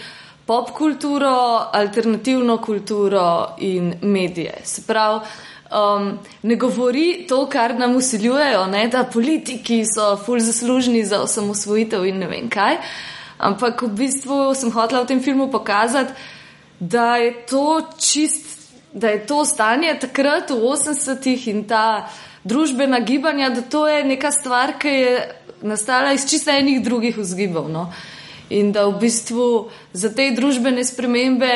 [0.45, 4.53] pop kulturo, alternativno kulturo in medije.
[4.63, 5.19] Se pravi,
[5.71, 12.05] um, ne govori to, kar nam usiljujejo, ne, da politiki so fulj zaslužni za osamosvojitev
[12.05, 12.77] in ne vem kaj.
[13.37, 16.13] Ampak v bistvu sem hotela v tem filmu pokazati,
[16.79, 22.09] da je to čist, da je to stanje takrat v 80-ih in ta
[22.47, 25.17] družbena gibanja, da to je neka stvar, ki je
[25.61, 27.69] nastala iz čisto enih drugih vzgibov.
[27.69, 27.89] No?
[28.49, 31.51] In da v bistvu za te družbene spremembe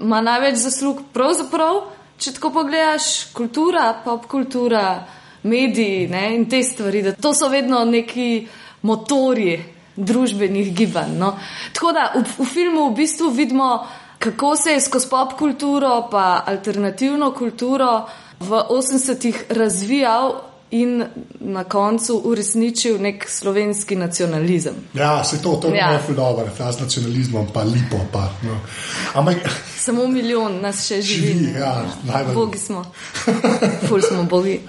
[0.00, 1.84] ima največ zaslug pravzaprav,
[2.18, 5.04] če tako pogledaš, kultura, pop kultura,
[5.42, 6.34] mediji ne?
[6.34, 8.48] in te stvari, da to so vedno neki
[8.82, 9.58] motorji
[9.96, 11.14] družbenih gibanj.
[11.18, 11.32] No?
[11.74, 13.70] Tako da v, v filmu v bistvu vidimo,
[14.18, 18.08] kako se je skozi pop kulturo pa alternativno kulturo
[18.40, 21.04] v 80-ih razvijal in
[21.40, 24.74] na koncu uresničil nek slovenski nacionalizem.
[24.94, 26.00] Ja, se to, to je Ja.
[26.06, 27.96] zelo dobro, ta z nacionalizmom, pa lipo.
[28.12, 28.60] Pa, no.
[29.14, 29.36] Ampak
[29.78, 31.26] Samo milijon nas še živi.
[31.28, 31.60] Živi, ne.
[31.60, 31.72] ja,
[32.04, 32.34] najbolj.
[32.34, 32.84] Bogi smo.
[33.88, 34.60] Ful smo bogi.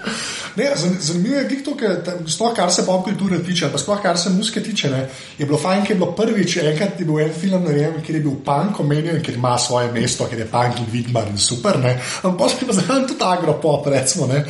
[0.56, 1.96] ne, zan- zanimivo je, to, ker
[2.26, 4.90] sploh kar se pop kulture tiče, pa sploh kar se muzike tiče.
[4.90, 5.00] Ne,
[5.38, 8.22] je bilo fajn, ker je bilo prvič, enkrat je bil en film, narejen, kjer je
[8.22, 11.78] bil punk omenjen, ker ima svoje mesto, ker je punk in vidmar in super.
[11.78, 11.96] Ne.
[12.22, 14.26] Ampak potem pa zraven tudi agropop, recimo.
[14.26, 14.44] Ne.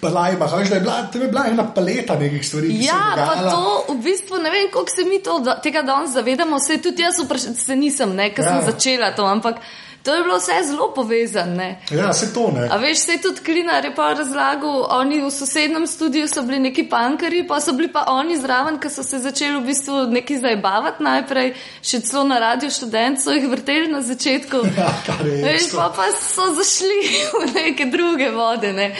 [0.00, 2.72] Pa lajba, veš, da je bila, je bila ena paleta nekih stvari.
[2.72, 3.62] se Ja, pa to
[3.94, 6.56] v bistvu ne vem, koliko se mi to, tega danes zavedamo.
[6.56, 8.60] Vse tudi jaz vpraš, se nisem, ne, ker Ja.
[8.60, 9.56] sem začela to, ampak
[10.06, 11.66] to je bilo vse zelo povezano.
[11.90, 12.68] Ja, se to ne.
[12.70, 16.58] A veš, se je tudi Klinar je pa razlagal, oni v sosednjem studiu so bili
[16.68, 20.38] neki pankari, pa so bili pa oni zraven, ki so se začeli v bistvu neki
[20.38, 24.62] zabavati najprej, še celo na radio študent so jih vrteli na začetku.
[24.76, 24.92] Ja,
[25.24, 26.98] je Veš, pa, pa so zašli
[27.40, 28.72] v neke druge vode.
[28.76, 28.90] Ne.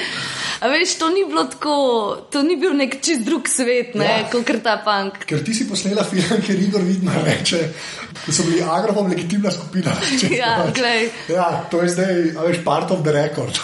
[0.65, 1.75] A veš, to ni bilo tako,
[2.33, 4.29] to ni bil nek čist drug svet, ne, Ja.
[4.33, 5.27] kot ta pank.
[5.29, 7.61] Ker ti si posnela film, ker Igor vidno reče,
[8.27, 9.93] da so bili agropom legitimna skupina.
[10.41, 10.81] Ja, pač.
[10.97, 11.11] Glej.
[11.31, 13.59] Ja, to je zdaj, veš, part of the record.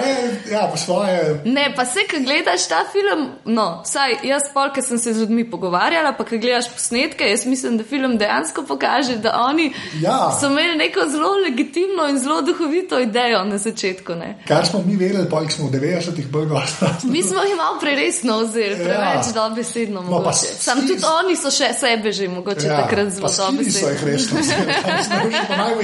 [0.00, 0.16] Je,
[0.50, 1.40] ja, po svoje.
[1.44, 5.20] Ne, pa se, ki gledaš ta film, no, vsaj jaz, pol, ki sem se z
[5.20, 10.30] ljudmi pogovarjala, pa ki gledaš posnetke, jaz mislim, da film dejansko pokaže, da oni Ja.
[10.32, 14.14] so imeli neko zelo legitimno in zelo duhovito idejo na začetku.
[14.14, 14.38] Ne.
[14.48, 16.90] Kar smo mi vedeli, pa jih smo v 90-ih bolj gostili.
[17.04, 18.84] Mi smo jih malo preresno vzeli, Ja.
[18.84, 20.00] preveč dobesedno.
[20.02, 23.50] No, pa Sam tudi oni so še sebe že mogoče ja, takrat zelo so jih
[23.52, 24.06] dobesedno.
[24.06, 24.72] resno vzeli.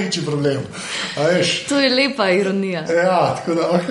[0.07, 0.61] Največji problem.
[1.69, 2.81] To je lepa ironija.
[2.81, 3.87] Ja, tako da, ok.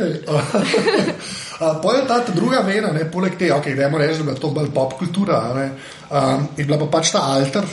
[1.82, 3.88] Pojem ta druga vena, ne, poleg te, okay, da je
[4.22, 5.70] bila to bolj pop kultura, ne,
[6.10, 7.64] um, je bila pa pač ta alter,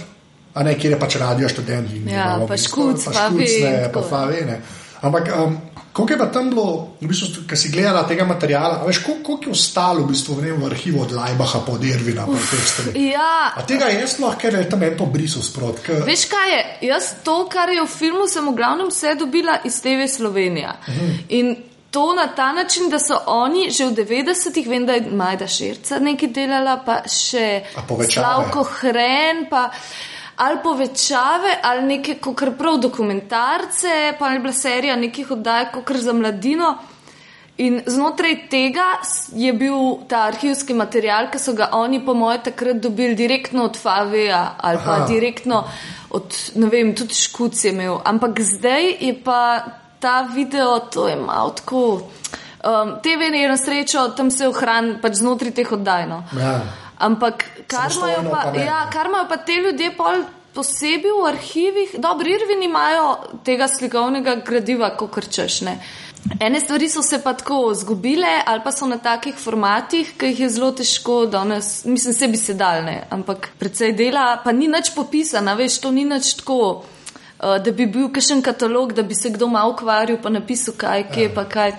[0.53, 1.91] a ne, kjer je pač radio študent.
[1.95, 4.07] in Ja, pa Škuc, pa Škuc, ne, pa tako.
[4.09, 4.61] fa ve, ne.
[5.01, 5.57] Ampak, um,
[5.93, 9.49] koliko je pa tam bilo, v bistvu, ki si gledala tega materiala, veš, koliko, koliko
[9.49, 12.25] je ostalo v bistvu v, v arhivu od Lajbaha pa od Irvina,
[12.65, 13.09] stvari.
[13.11, 15.83] Ja, A tega jaz lahko, ker je tam en pobrisal sprot.
[15.85, 16.63] Ker, Veš kaj je?
[16.89, 20.73] Jaz to, kar je v filmu, sem v glavnem vse dobila iz TV Slovenija.
[21.29, 21.55] In
[21.93, 25.99] to na ta način, da so oni že v 90-ih, vem, da je Majda Širca
[26.01, 28.25] nekaj delala, pa še A povečave?
[28.25, 29.69] Slavko Hren, pa
[30.35, 36.13] ali povečave, ali neke, kot prav dokumentarce, pa je bila serija nekih oddaj, kot za
[36.13, 36.77] mladino.
[37.57, 38.85] In znotraj tega
[39.35, 39.75] je bil
[40.09, 44.79] ta arhivski material, ki so ga oni, po mojem, takrat dobili direktno od Favija ali
[44.85, 45.05] pa Aha.
[45.07, 45.63] direktno
[46.09, 47.99] od, ne vem, tudi Škuc je imel.
[48.05, 49.63] Ampak zdaj je pa
[49.99, 52.09] ta video, to je malo tako.
[52.63, 56.23] Um, TV je na srečo, tam se ohrani pač znotraj teh oddajno.
[56.39, 56.59] Ja.
[57.03, 61.95] Ampak kar imajo pa, pa ja, kar imajo pa te ljudje pol posebej v arhivih,
[61.97, 63.07] dobro, Irvini imajo
[63.45, 65.61] tega slikovnega gradiva, kot krčeš.
[65.67, 65.77] Ne.
[66.39, 70.43] Ene stvari so se pa tako zgubile, ali pa so na takih formatih, ki jih
[70.45, 74.69] je zelo težko danes, mislim, se bi se dal, ne, ampak predvsej dela, pa ni
[74.71, 76.83] nič popisano, veš, to ni nič tako.
[77.43, 81.05] Uh, Da bi bil kakšen katalog, da bi se kdo malo ukvarjal, pa napisal, kaj
[81.15, 81.73] je, pa kaj.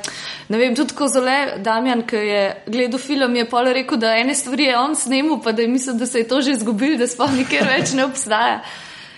[0.48, 4.35] Ne vem, tudi ko zole Damjan, ki je gledal film, je pol rekel, da ene
[4.35, 7.09] stvari je on snimil, pa da je mislil, da se je to že izgubil, da
[7.09, 8.62] sploh nikjer več ne obstaja.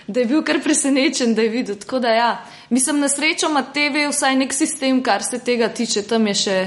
[0.07, 1.75] Da je bil kar presenečen, da je videl.
[1.75, 2.29] Tako da ja,
[2.69, 6.61] mislim, na srečo ima TV vsaj nek sistem, kar se tega tiče, tam je še.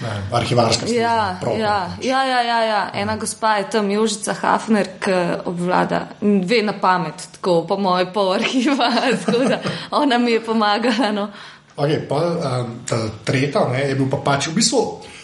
[0.00, 1.00] Ne, arhivarska služba.
[1.00, 1.58] Ja, ja, pač.
[2.02, 2.80] ja, ja, ja, ja.
[2.94, 5.12] Ena gospa je tam, Jožica Hafner, ki
[5.44, 8.88] obvlada, ve na pamet, tako po moje pol arhiva,
[9.26, 9.60] tako da
[9.90, 11.12] ona mi je pomagala.
[11.12, 11.28] No.
[11.76, 14.80] Okay, pa, um, ta tretja ne, je bil pa pač v bistvu,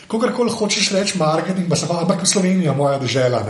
[0.08, 3.42] kogarkoli hočeš reči, marketing, pa se pa, ampak v Sloveniji moja država.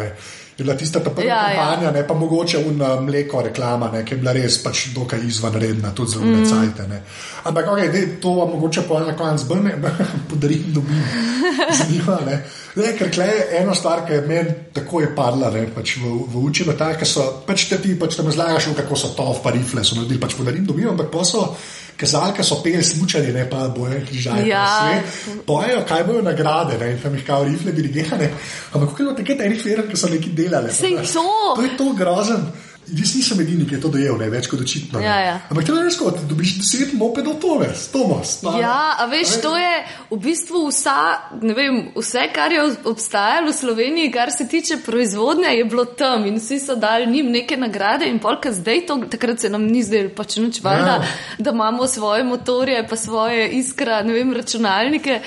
[0.58, 1.56] Je bila tista ta prva Ja, ja.
[1.56, 5.20] kampanja, ne, pa mogoče un uh, mleko reklama, ne, ki je bila res pač dokaj
[5.28, 6.86] izvanredna, tudi zelo mm.
[6.88, 7.02] Ne.
[7.44, 9.74] Ampak okay, dej, to vam mogoče po enem koncu bolj ne
[10.30, 11.02] podarim, dobim.
[11.78, 12.38] Zanima me.
[12.76, 16.14] Ne, ker tle je ena stvar, ki je meni tako je padla ne, pač v,
[16.32, 19.52] v uči, ta, ker so pač te ti pač tam razlagaš, kako so to, pa
[19.52, 21.50] rifle so naredili, pač podarim, dobim, ampak pa so
[21.96, 24.48] kazalke so peli smučali, ne pa boje križanje.
[24.48, 25.02] Ja.
[25.46, 28.30] Pojejo, kaj bojo nagrade, ne, in tam jih kao rifle dirigirane.
[28.72, 30.72] Ampak kako je bilo takrat enih firm, ki so nekaj delali?
[30.72, 31.26] Sej to!
[31.56, 32.46] To je to grozen.
[32.88, 35.00] Jaz nisem edini, ki je to dojel, ne več kot očitno.
[35.00, 35.04] ne.
[35.04, 35.40] Ja, ja.
[35.50, 38.40] Ampak ti veš, kot dobiš deset mopedov, Tomas, Tomas.
[38.40, 39.72] ta- Ja, a veš, to je
[40.10, 40.94] v bistvu vsa,
[41.42, 46.26] ne vem, vse, kar je obstajalo v Sloveniji, kar se tiče proizvodnje, je bilo tam
[46.26, 49.82] in vsi so dali njim neke nagrade in polka zdaj to, takrat se nam ni
[49.82, 51.04] zdelo pač nič valjda, Ja.
[51.38, 55.20] da imamo svoje motorje, pa svoje iskra, ne vem, računalnike.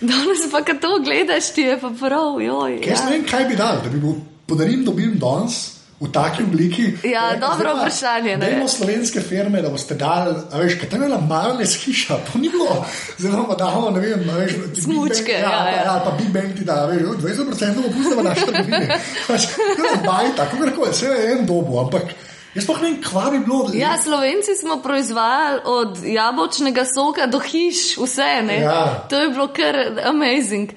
[0.00, 2.76] Danes pa, kad to gledaš, ti je pa prav, joj.
[2.76, 3.08] Ne Ja.
[3.10, 4.14] vem, kaj bi dal, da bi bil
[4.46, 5.75] podarim, dobim danes.
[6.00, 6.82] V taki obliki.
[7.04, 8.46] Ja, Rekel, dobro zdaj pa vprašanje, ne.
[8.46, 12.38] Dajmo slovenske firme, da boste dali, a veš, kaj tam je bila malnes hiša, to
[12.38, 12.84] ni bilo,
[13.18, 15.84] zelo da damo, ne vem, veš, Smučke, ja, pa- ja.
[15.84, 18.88] ja, pa Big Bang ti da, veš, 20% bomo pustili v naši trgovini.
[19.28, 22.12] Pač, to je bajta, kako koli, vse je en dobu, ampak
[22.54, 23.70] jaz pa ne vem, kva bi bilo.
[23.74, 28.60] Ja, Slovenci smo proizvajali od jabolčnega soka do hiš, vse ne.
[28.60, 28.84] Ja.
[29.08, 30.76] To je bilo kar amazing.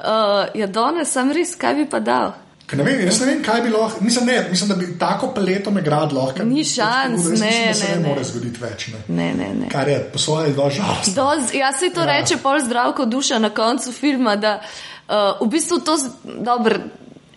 [0.00, 2.32] Uh, ja, danes sem res, kaj bi pa dal?
[2.66, 4.00] Ker Ne vem, jaz ne vem, kaj bi lahko.
[4.04, 6.44] Mislim, ne, mislim, da bi tako paleto nagrad lahko.
[6.48, 8.08] Ni šans, Jaz mislim, ne, se ne, ne, ne.
[8.08, 8.86] more zgoditi več.
[8.88, 9.02] Ne.
[9.08, 9.68] Ne, ne, ne.
[9.68, 11.28] Kar je po svoje zelo žalostno.
[11.52, 12.06] Jaz se to ja.
[12.06, 16.80] reče pol zdravko duša na koncu filma, da uh, v bistvu to dobro.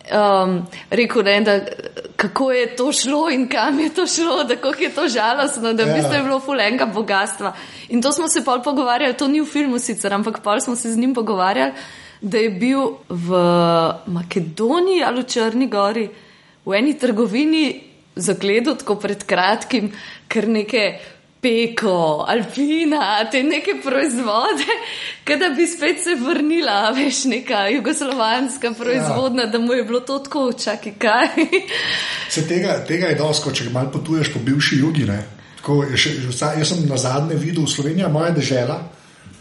[0.08, 1.54] Um, rekel je, da
[2.16, 5.84] kako je to šlo in kam je to šlo, da kako je to žalostno, da
[5.84, 5.94] v Ja.
[5.94, 7.52] bistvu je bilo fulenga bogatstva.
[7.88, 10.92] In to smo se pol pogovarjali, to ni v filmu sicer, ampak pol smo se
[10.92, 11.72] z njim pogovarjali,
[12.20, 13.42] da je bil v
[14.06, 16.08] Makedoniji ali v Črni gori
[16.68, 17.80] v eni trgovini
[18.18, 19.92] zagledal tako pred kratkim,
[20.28, 20.82] kar neke
[21.40, 24.66] peko, alpina, te neke proizvode,
[25.40, 29.52] da bi spet se vrnila, veš, neka jugoslovanska proizvodna, ja.
[29.54, 31.46] da mu je bilo to tako, čakaj, kaj.
[32.34, 35.06] Se tega, tega je dosto, če malo potuješ po bivši jugi.
[35.08, 35.22] ne.
[35.60, 38.82] Tako, je še, vsa, jaz sem na zadnje videl v Sloveniji, moja država,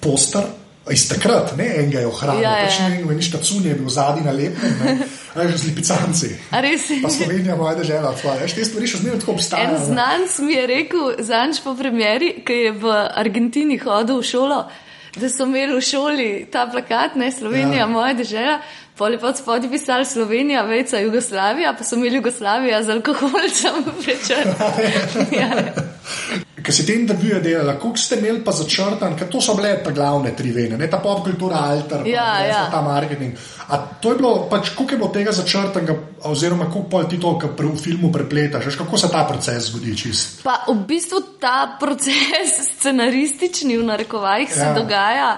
[0.02, 0.48] poster.
[0.92, 3.90] Iz takrat, ne enega je ohranil, Ja, ja, pač ne vem, nič tacunje je bil
[3.90, 5.04] zadnji na lepem,
[5.36, 6.30] že z lipicanci.
[6.52, 7.02] A res je?
[7.04, 8.40] Pa Slovenija, moja država, tvoja.
[8.42, 9.72] Veš, te stvari še zmeraj tako En obstajajo.
[9.74, 9.86] ne.
[9.86, 12.86] znanc mi je rekel, zanč po premjeri, ki je v
[13.24, 14.60] Argentini hodil v šolo,
[15.18, 17.86] da so imeli v šoli ta plakat, ne Slovenija, ja.
[17.86, 17.88] Ja.
[17.88, 18.60] moja država.
[18.98, 24.50] Poli pod spodaj pisali Slovenija, vejca Jugoslavija, pa so imeli Jugoslavija z alkoholcem prečrn.
[25.42, 25.50] ja,
[26.68, 29.92] Ker si te intervjuje delala, koliko ste imeli pa začrtan, ker to so bile ta
[29.92, 32.66] glavne tri vene, ne ta pop kultura, alter, pa Ja, ne, ja.
[32.70, 33.38] ta marketing.
[33.70, 37.38] A to je bilo, pač, koliko je bilo tega začrtanega, oziroma koliko pol ti to
[37.40, 40.42] kar v filmu prepletaš, veš, kako se ta proces zgodi čist.
[40.44, 44.74] Pa v bistvu ta proces scenaristični v narekovajih se Ja.
[44.74, 45.32] dogaja.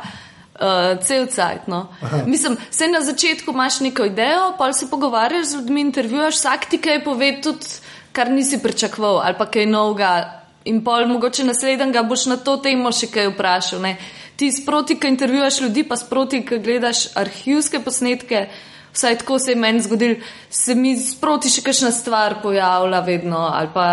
[0.60, 1.68] Uh, cel cajt.
[1.68, 1.88] No.
[2.26, 6.78] Mislim, se na začetku imaš neko idejo, pa se pogovarjaš z ljudmi, intervjuješ, vsak ti
[6.78, 7.66] kaj pove, tudi
[8.12, 10.39] kar nisi pričakoval, ali pa kaj novega.
[10.66, 13.80] In pol mogoče naslednjega boš na to temo še kaj vprašal.
[13.84, 13.96] Ne.
[14.40, 18.48] Ti sproti, ki intervjuješ ljudi, pa sproti, ki gledaš arhivske posnetke,
[18.94, 20.18] vsaj tako se je meni zgodil,
[20.50, 23.88] se mi sproti še kakšna stvar pojavlja vedno ali pa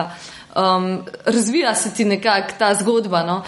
[0.56, 3.22] um, razvija se ti nekako ta zgodba.
[3.22, 3.42] No.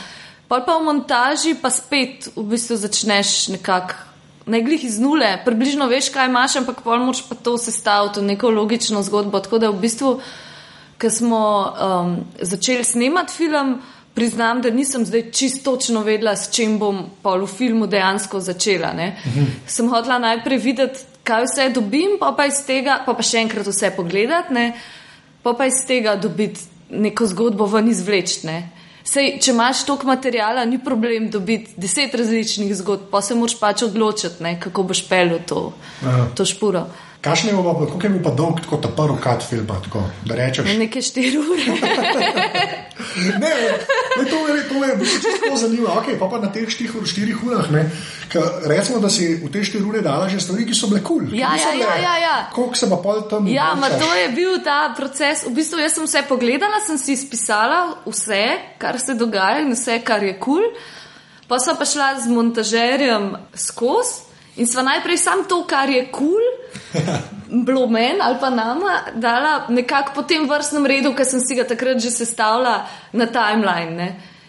[0.49, 4.05] Pol pa v montaži pa spet v bistvu začneš nekako.
[4.49, 8.31] Ne glih iz nule, približno veš, kaj imaš, ampak pol moraš pa to sestaviti v
[8.31, 9.43] neko logično zgodbo.
[9.45, 10.15] Tako da v bistvu,
[11.01, 13.79] ko smo um, začeli snemati film,
[14.15, 18.91] priznam, da nisem zdaj čisto točno vedela, s čim bom pol v filmu dejansko začela.
[18.93, 19.47] Uh -huh.
[19.67, 23.67] Sem hotela najprej videti, kaj vse dobim, pa pa iz tega, pa pa še enkrat
[23.67, 24.73] vse pogledati, ne?
[25.43, 28.71] pa pa iz tega dobiti neko zgodbo ven izvlečne.
[29.05, 33.83] Sej, če imaš toliko materijala, ni problem dobiti deset različnih zgodb, pa se moraš pač
[33.83, 35.73] odločiti, ne, kako boš pel to,
[36.35, 36.87] to špuro.
[37.29, 40.37] Kakšen je bil, kako je bil pa dolg, kot ta prvi kat film, tako, da
[40.39, 40.65] rečeš?
[40.79, 41.67] Nekaj štiri ure.
[43.43, 43.73] ne, ne,
[44.17, 45.99] to je to, kar me zelo zanima.
[46.01, 47.85] Okay, pa, pa na teh štirih, štirih urah, ne,
[48.33, 51.29] ka, recimo, da si v te štiri ure dala že stvari, ki so bile kul.
[51.29, 52.37] Cool, ja, ja, ja, ja, ja.
[52.55, 53.49] Koliko se pa pol tam.
[53.53, 55.45] Ja, ma, to je bil ta proces.
[55.45, 58.45] V bistvu jaz sem vse pogledala, sem si izpisala vse,
[58.81, 60.65] kar se dogaja in vse, kar je kul.
[60.65, 60.97] Cool.
[61.49, 64.29] Pa sem pa šla z montažerjem skozi.
[64.59, 66.47] In sva najprej sam to, kar je kul, cool,
[67.65, 71.65] bilo meni ali pa nama, dala nekako po tem vrstnem redu, ki sem si ga
[71.65, 73.97] takrat že sestavila na timeline.
[73.97, 74.09] Ne.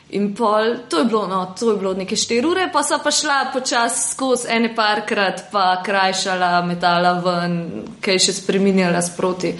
[0.09, 3.11] In pol, to je bilo, no, to je bilo nekaj štiri ure, pa so pa
[3.13, 7.59] šla počasi skozi ene parkrat, pa krajšala, metala ven,
[8.01, 9.53] kaj še spremenjala sproti.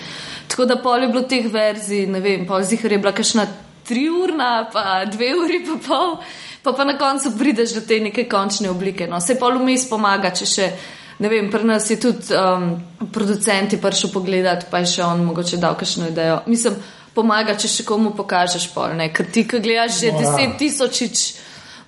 [0.50, 3.46] Tako da pol je bilo teh verzij, ne vem, pol zihar je bila kašna
[3.86, 6.18] tri urna, pa dve uri pa pol
[6.64, 9.08] pa, pa na koncu prideš do te neke končne oblike.
[9.08, 9.22] No.
[9.22, 10.72] Se pa vmes pomaga, če še.
[11.20, 12.72] Ne vem, pri nas je tudi um,
[13.12, 16.40] producenti prišel pogledat, pa je še on mogoče dal kakšno idejo.
[16.48, 16.78] Mislim,
[17.16, 19.10] pomaga, če še komu pokažeš pol, ne?
[19.12, 20.24] ker ti, ki gledaš že no, ja.
[20.24, 21.24] deset tisočič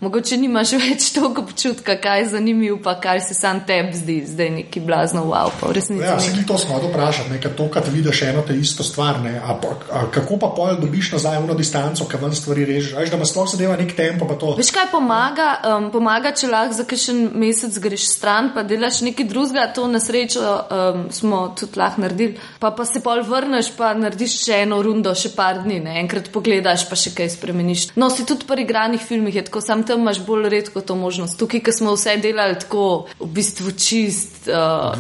[0.02, 4.50] mogoče nimaš več toliko občutka, kaj je zanimivo, pa kaj se sam tebi zdi, zdaj
[4.50, 5.52] neki blazno wow.
[5.62, 5.72] Pa
[6.06, 9.56] ja, se ti to smo vprašati, nekaj to, kad vidiš eno te isto stvar, a,
[9.92, 13.20] a, kako pa pojjo dobiš nazaj v eno distanco, kaj ven stvari režeš, veš, da
[13.20, 14.28] ima sploh zadeva nek tempo.
[14.58, 19.28] Veš kaj pomaga, um, pomaga, če lahko za kakšen mesec greš stran, pa delaš nekaj
[19.30, 23.94] drugega, to na srečo um, smo tudi lahko naredili, pa pa se pol vrneš, pa
[23.98, 26.00] narediš še eno rundo, še par dni, ne?
[26.02, 27.92] enkrat pogledaš, pa še kaj spremeniš.
[28.02, 31.40] No, si tudi pri igranih filmih, je tako sam tam imaš bolj redko to možnost.
[31.40, 34.48] Tukaj, ki smo vse delali tako, v bistvu čist.
[34.48, 34.96] Uh,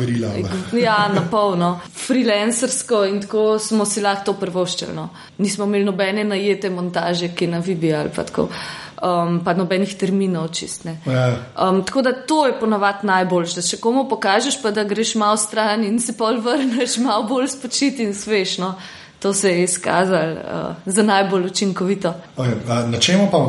[0.85, 4.91] ja, na polno, freelancersko in tako smo si lahko to prvoščili.
[4.95, 5.09] No.
[5.37, 8.49] Nismo imeli nobene najete montaže, ki na Vibi ali pa tako.
[9.01, 10.99] Um, pa nobenih terminov čistne.
[11.07, 11.29] Ja.
[11.57, 15.39] Um, tako da to je ponovadi najboljše, da še komu pokažeš, pa da greš malo
[15.41, 18.75] stran in se pol vrneš, malo bolj spočiti in svešno.
[19.21, 22.13] To se je izkazalo uh, za najbolj učinkovito.
[22.37, 23.39] Oje, na čemu pa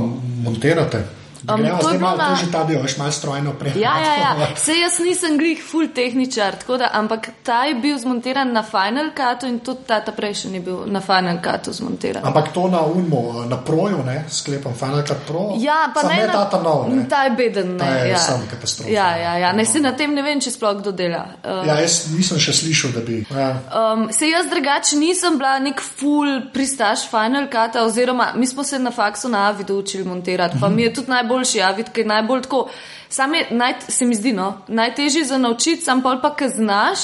[0.44, 1.02] montirate?
[1.48, 2.34] Um, to je bilo na...
[2.38, 3.72] že ta del, veš, malo strojno prej.
[3.76, 4.32] Ja, ja, ja.
[4.64, 9.46] Se jaz nisem glih full tehničar, da, ampak ta je bil zmontiran na Final Cutu
[9.46, 12.22] in tudi ta, ta prejšnji je bil na Final Cutu zmontiran.
[12.24, 15.52] Ampak to na Unmo, na Proju, ne, sklepam Final Cut Pro.
[15.58, 16.88] Ja, pa ne, ne ta ta nov.
[16.94, 17.08] Ne.
[17.08, 17.78] Ta je beden, ne.
[17.78, 18.18] Ta je ja.
[18.18, 18.90] sam katastrofa.
[18.90, 19.52] Ja, ja, ja.
[19.52, 21.24] Ne, se na tem ne vem, če sploh kdo dela.
[21.42, 23.22] Uh, ja, jaz nisem še slišal, da bi.
[23.30, 23.50] Ja.
[23.72, 28.78] Um, se jaz drugače nisem bila nek full pristaš Final Cuta, oziroma mi smo se
[28.78, 32.08] na faksu na Avidu učili montirati, pa mi je tudi najbolj najboljši javiti, ker je
[32.08, 32.68] najbolj tako.
[33.08, 36.98] Sam je, naj, se mi zdi, no, najtežje za naučiti, sam pa pa, ki znaš,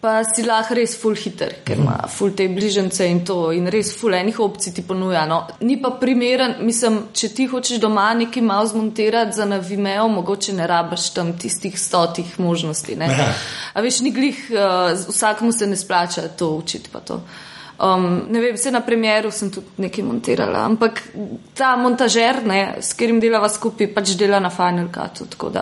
[0.00, 3.94] pa si lahko res full hiter, ker ima full te bližnjice in to in res
[3.98, 5.24] full enih opcij ti ponuja.
[5.26, 5.46] No.
[5.60, 10.66] Ni pa primeren, mislim, če ti hočeš doma nekaj malo zmontirati za navimejo, mogoče ne
[10.66, 12.98] rabaš tam tistih stotih možnosti.
[13.74, 17.22] A veš, ni glih, uh, vsakmu se ne splača to učiti pa to.
[17.76, 21.02] Um, ne vem, vse na premjeru sem tudi nekaj montirala, ampak
[21.54, 25.52] ta montažer, ne, s katerim delava skupaj, pač dela na Final Cutu.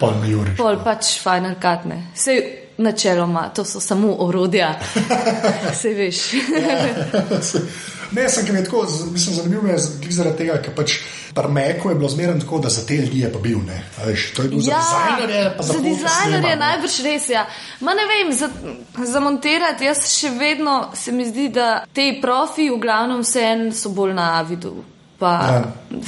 [0.00, 0.56] Pol Majuri.
[0.58, 2.00] Pol pač Final Cut, ne.
[2.18, 2.42] Sej
[2.78, 4.74] načeloma, to so samo orodja.
[5.80, 6.22] Sej veš.
[8.16, 9.78] ne, sem kaj tako, mislim, zanimivo je
[10.10, 10.98] zaradi tega, ker pač.
[11.34, 13.58] Pri Meku je bilo zmerno tako, da za te ljudi je bil.
[14.06, 15.56] Veš, to je bilo ja, za dizajnerje.
[15.60, 17.28] Za, za dizajnerje je najbrž res.
[17.28, 17.46] Ja.
[17.80, 18.48] Ma ne vem, za,
[19.06, 23.72] za montirati, jaz še vedno se mi zdi, da te profi v glavnem vse en
[23.72, 24.76] so bolj na avidu.
[25.18, 25.60] Pa ja.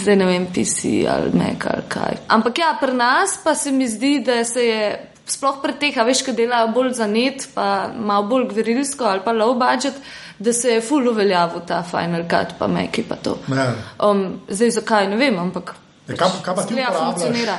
[0.03, 2.23] zdaj ne vem, PC ali nek ali kaj.
[2.29, 5.13] Ampak ja, pri nas pa se mi zdi, da se je.
[5.27, 9.25] Sploh pri teh, a veš, ki delajo bolj za net, pa malo bolj gverilsko ali
[9.25, 9.99] pa low budget,
[10.39, 13.39] da se je full uveljavil ta Final Cut, pa Meki pa to.
[13.51, 13.73] Ja.
[13.99, 15.75] Um, zdaj zakaj, ne vem, ampak.
[16.09, 17.57] E, kaj, kaj pa ti funkcionira?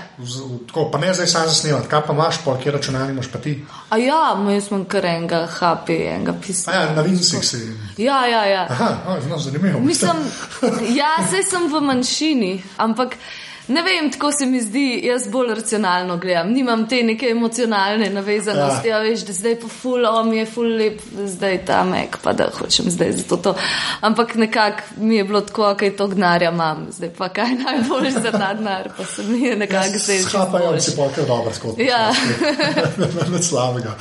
[0.68, 3.58] Tako, pa ne zdaj sam zasnemati, kaj pa imaš, pol, kje računalnik imaš pa ti?
[3.90, 4.22] A ja,
[4.54, 6.74] jaz imam kar enega HP, enega pisma.
[6.74, 7.60] Ja, na Windowsih si.
[7.98, 8.64] Ja, ja, ja.
[8.70, 9.80] Aha, no, zanimivo.
[9.80, 10.24] Mislim,
[10.96, 13.20] ja, zdaj sem v manjšini, ampak.
[13.68, 16.52] Ne vem, tako se mi zdi, jaz bolj racionalno gledam.
[16.54, 19.00] Nimam te neke emocionalne navezanosti, ja.
[19.00, 22.88] veš, da zdaj pa ful, om je ful lep, zdaj ta mek, pa da hočem
[22.92, 23.38] zdaj za to.
[23.38, 23.56] to.
[24.02, 28.32] Ampak nekako mi je bilo tako, kaj to gnarja imam, zdaj pa kaj najbolj za
[28.32, 30.24] ta denar, pa se mi je nekako zdaj.
[30.30, 31.84] Šlapajo si pa, ker dobro skozi.
[31.84, 32.12] Ja.
[33.32, 33.98] Ne slabega.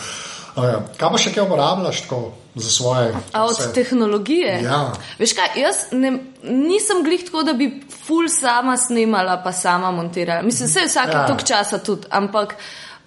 [0.57, 0.81] Ja.
[0.97, 3.11] Kaj pa še kaj uporabljaš tako za svoje?
[3.33, 3.73] A od vse?
[3.77, 4.61] tehnologije.
[4.65, 4.93] Ja.
[5.19, 7.69] Veš kaj, jaz ne, nisem glih tako, da bi
[8.07, 10.43] ful sama snimala, pa sama montirala.
[10.43, 11.27] Mislim, vse vsake Ja.
[11.29, 12.57] tok časa tudi, ampak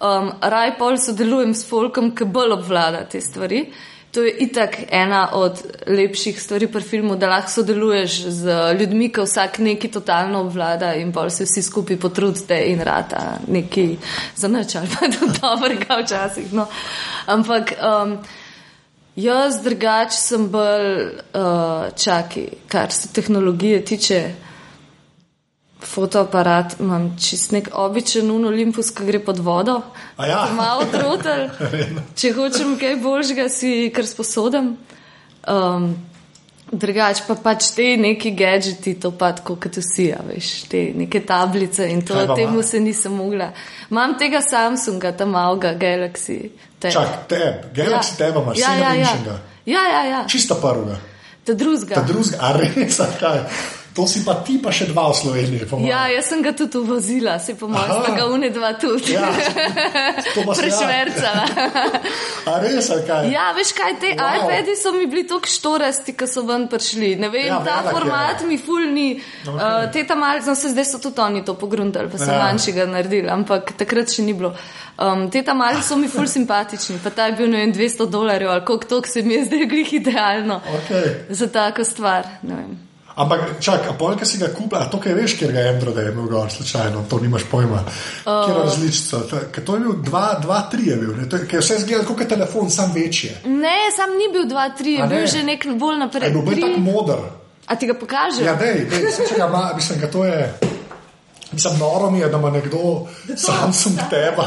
[0.00, 3.64] um, raj pol sodelujem s folkom, ki bolj obvlada te stvari.
[4.10, 9.22] To je itak ena od lepših stvari pri filmu, da lahko sodeluješ z ljudmi, ki
[9.22, 13.96] vsak neki totalno obvlada in pol se vsi skupaj potrudite in rata neki
[14.36, 16.52] za nič ali pa tudi dobrega včasih.
[16.52, 16.66] No.
[17.26, 18.18] Ampak um,
[19.16, 24.49] jaz drugač sem bolj uh, čaki, kar se tehnologije tiče.
[25.80, 29.80] Fotoaparat imam čist nek običajen un Olimpus, ki gre pod vodo.
[30.16, 30.42] A ja.
[30.56, 31.48] Malo trotel.
[32.18, 34.74] Če hočem kaj boljšega, si kar sposodem.
[35.48, 35.94] Um,
[36.70, 41.22] drugač pa pač te neki gadgeti, to pa tako kot vsi, a veš, te neke
[41.26, 42.66] tablice in to, temu ima?
[42.66, 43.50] se nisem mogla.
[43.90, 46.50] Imam tega Samsunga, tam malega Galaxy.
[46.78, 46.92] Tab.
[46.92, 48.18] Čak, teb, Galaxy ja.
[48.26, 49.16] teba imaš, ja, ja, ja.
[49.26, 49.40] ja.
[49.66, 50.22] ja, ja, ja.
[50.28, 51.00] Čista prvega.
[51.44, 51.94] Ta drugega.
[51.94, 53.44] Ta drugega, a res, kaj?
[54.00, 55.68] To si pa ti pa še dva v Sloveniji.
[55.84, 59.12] Ja, jaz sem ga tudi uvozila, se po mojem, sta ga une dva tudi.
[59.12, 59.28] Ja,
[60.32, 61.44] to pa se- Prešvercala.
[62.46, 63.28] A res, a kaj?
[63.28, 64.48] Ja, veš kaj, te Wow.
[64.48, 67.16] iPadi so mi bili tako štorasti, ko so ven prišli.
[67.16, 67.92] Ne vem, Ja, ja, ta velik je.
[67.92, 69.08] format mi ful ni.
[69.42, 69.54] Okay.
[69.54, 72.32] Uh, te tam malce, no se zdaj so tudi oni to pogrundali, pa so Ja.
[72.32, 72.42] ja.
[72.42, 74.54] manjšega naredili, ampak takrat še ni bilo.
[74.96, 78.08] Um, te tam malce so mi ful simpatični, pa ta je bil, ne vem, 200
[78.08, 81.28] dolarjev ali koliko tok se mi je zdaj glih idealno Okay.
[81.30, 82.24] za tako stvar.
[82.42, 82.89] Ne vem.
[83.16, 85.96] Ampak, čak, a polka si ga kupil, a to kaj veš, ker ga je Android
[85.96, 87.82] je imel gor, slučajno, to nimaš pojma.
[87.82, 88.46] Uh.
[88.46, 89.16] Kjer je različica?
[89.30, 91.28] Ta- ker To je bil 2-3 je bil, ne?
[91.28, 93.30] To je, ker je vse zgleda kot je telefon, sam večji.
[93.44, 95.26] Ne, sam ni bil 2-3, A je bil ne?
[95.26, 96.30] že nek bolj Je naprej.
[96.30, 97.20] bil bolj tak moder.
[97.66, 98.44] A ti ga pokažem?
[98.44, 100.54] Ja, dej, dej, se če ga ima, mislim, da to je.
[101.52, 102.78] Mislim, noro mi je, da ima nekdo
[103.36, 104.44] Samsung teba.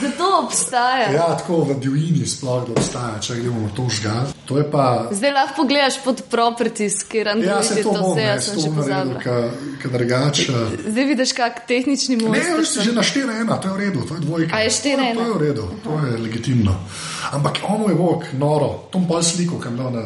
[0.00, 1.10] Da to obstaja.
[1.12, 4.24] Ja, tako v divjini sploh, da obstaja, če gremo to žgal.
[4.44, 5.08] To je pa.
[5.10, 8.54] Zdaj lahko pogledaš pod properties, kjer Android Ja, se to to vse, ne, jaz sem
[8.54, 9.20] to že pozabila.
[9.82, 10.52] ker drugače.
[10.86, 12.82] Zdaj vidiš, kak tehnični Ne, veš, sem.
[12.82, 14.56] že na 4-1, to je v redu, to je dvojka.
[14.56, 15.14] A je 4:1?
[15.14, 16.74] To je v redu, to je legitimno.
[17.32, 20.02] Ampak ono je bog, noro, tom pol sliko, kam da na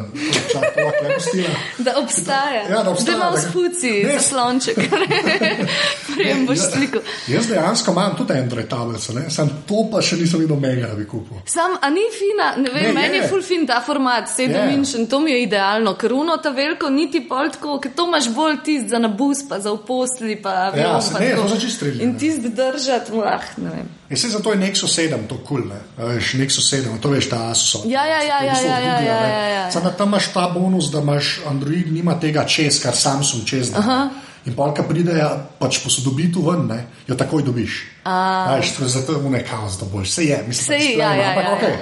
[0.51, 1.49] čak, to lahko le pustila.
[1.79, 2.61] Da obstaja.
[2.69, 4.13] Ja, da obstaja, da ga- spuci, Ne.
[4.13, 4.77] zaslonček.
[6.07, 6.99] Prijem boš sliko.
[7.27, 9.29] Jaz dejansko imam tudi Android tablico, ne?
[9.29, 11.37] sam to pa še nisem videl mega, da bi kupil.
[11.45, 13.21] Sam, a ni fina, ne vem, Ne, ne, meni je.
[13.21, 14.33] je full fin ta format, Je.
[14.35, 17.91] sedem inč in to mi je idealno, ker uno ta veliko niti pol tako, ker
[17.91, 21.29] to imaš bolj tist za nabus, pa za uposli, pa avion, Ja, se pa ne,
[21.31, 21.47] tako.
[21.47, 23.87] to čisto strinjam, In tist držati, lah, ne vem.
[24.09, 25.79] Ja, se zato je Nexus 7 to kul, cool, ne?
[26.05, 27.85] Veš, Nexus 7, to veš, ta Asus.
[27.85, 29.63] Ja, ja, ja, ja, ja, ja, ja, ja, ja.
[29.71, 33.73] Samo tam imaš ta bonus, da imaš Android, nima tega čez, kar Samsung čez.
[33.75, 34.09] ne.
[34.45, 37.75] In pa, ko pride ja, pač posodobitev ven, ne, jo takoj dobiš.
[38.01, 40.15] Veš, to je zato je ne kaos, da boš.
[40.15, 41.75] Se je, mislim, Saj, pač ja, ja, ampak ja, okay,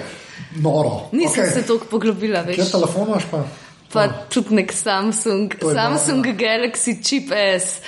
[0.59, 1.07] noro.
[1.15, 1.53] Nisem okay.
[1.53, 2.59] se toliko poglobila, veš.
[2.59, 3.43] Kjer telefon imaš pa?
[3.93, 6.38] Pa tudi nek Samsung, je Samsung dobro.
[6.43, 7.80] Galaxy Chip S.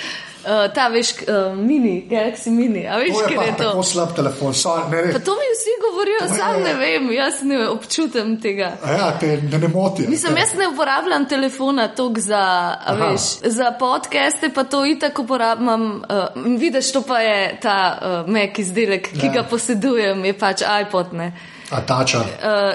[0.44, 1.24] Uh, ta veš, uh,
[1.58, 3.62] mini, Galaxy mini, a veš, To je pa je to?
[3.64, 4.54] tako slab telefon.
[4.54, 5.20] So, ne, Pa ne.
[5.20, 8.72] to mi vsi govorijo, je- sam ne vem, jaz ne občutam tega.
[8.82, 10.06] A Ja, te ne, ne moti.
[10.08, 12.42] Mislim, jaz ne uporabljam telefona toliko za,
[12.90, 16.02] veš, za podcaste, pa to itak uporabljam.
[16.36, 19.32] Uh, vidiš, to pa je ta uh, Mac izdelek, ki Ja.
[19.32, 21.12] ga posedujem, je pač iPod.
[21.12, 21.32] Ne?
[21.70, 22.18] A tača.
[22.18, 22.26] Uh,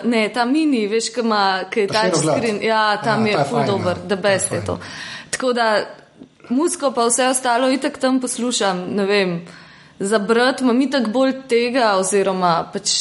[0.06, 2.14] ne, ta mini, veš, ki ima kaj Pa razgled.
[2.24, 2.64] touchscreen.
[2.64, 4.04] Ja, tam Ja, je je full fajn, dober, ja.
[4.06, 4.66] da je best je fajn.
[4.66, 4.80] to.
[5.30, 5.86] Tako da
[6.50, 9.46] muziko pa vse ostalo itak tam poslušam, ne vem,
[10.00, 12.92] za brat imam itak bolj tega, oziroma pač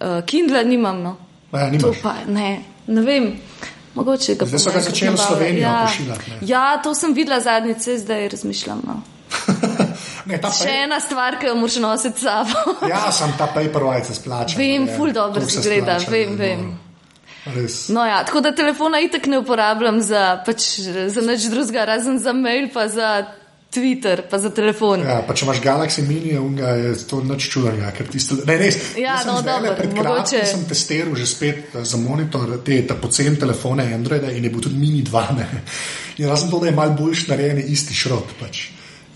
[0.00, 1.16] uh, Kindle nimam, no.
[1.52, 2.02] Ja, To nimaš.
[2.02, 3.32] pa ne, ne vem.
[3.94, 5.18] Mogoče ga Zdaj so ga začeli v.
[5.18, 5.86] Slovenijo ja.
[5.86, 6.38] pošiljati, ne.
[6.42, 8.80] Ja, to sem videla zadnjič, zdaj razmišljam.
[8.86, 9.02] No.
[10.30, 12.74] ne, Še pa ena stvar, ki jo moraš nositi s sabo.
[12.90, 14.58] Ja, sem ta paperwhite se splača.
[14.58, 16.66] Vem, ne, ful dobro zgleda, splača, vem, vem.
[16.66, 16.83] dobro.
[17.46, 17.88] Res.
[17.88, 22.32] No, ja, tako da telefona itak ne uporabljam za, pač, za nič drugega, razen za
[22.32, 23.26] mail, pa za
[23.68, 25.00] Twitter, pa za telefon.
[25.02, 25.08] Ja.
[25.10, 27.90] Ja, pa če imaš Galaxy Mini, unga, je to nič čudnega.
[27.90, 28.94] ker tisto- Ne, res.
[28.96, 33.92] Ja, no, dobro, Pred mogoče- sem testiral že spet eh, za monitor te poceni telefone
[33.92, 35.36] Androida in je bil tudi Mini 2.
[35.36, 35.48] Ne.
[36.18, 38.38] In razen to, da je mal boljš narejen, je isti šrot.
[38.40, 38.68] Pač.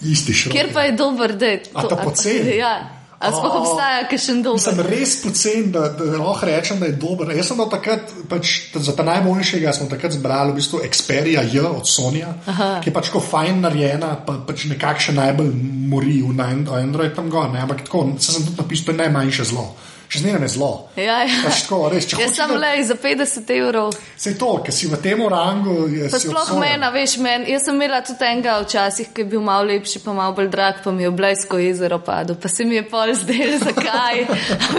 [0.03, 0.53] Isti šrot.
[0.53, 2.57] Kjer pa je dober, da je A ta poceni?
[2.57, 4.87] Ja, a sploh O, obstaja kakšen Sem dober.
[4.87, 7.33] res pocen, da, da lahko rečem, da je dober.
[7.35, 11.87] Jaz sem takrat, pač, za ta najboljšega smo takrat zbrali v bistvu Xperia J od
[11.89, 12.79] Sonja, Aha.
[12.79, 15.51] ki je pač tako fajn narejena, pa pač nekakšen najbolj
[15.91, 16.31] mori v
[16.79, 17.51] Android tam gor.
[17.51, 17.67] Ne?
[17.67, 19.67] Ampak tako, se sem tudi napisal, to je najmanjše zlo.
[20.09, 20.89] Še zmeraj je zlo.
[20.97, 21.41] Ja, ja.
[21.45, 23.93] Pač tako, res, če sem da- le za 50 evrov.
[24.17, 25.85] Sej to, ker si v tem rangu.
[26.09, 30.01] sploh mena, veš, men, jaz sem imela tudi enega včasih, ki je bil malo lepši,
[30.01, 32.85] pa malo bolj drag, pa mi je v Blejsko jezero padel, pa se mi je
[32.89, 34.25] pol zdel, zakaj,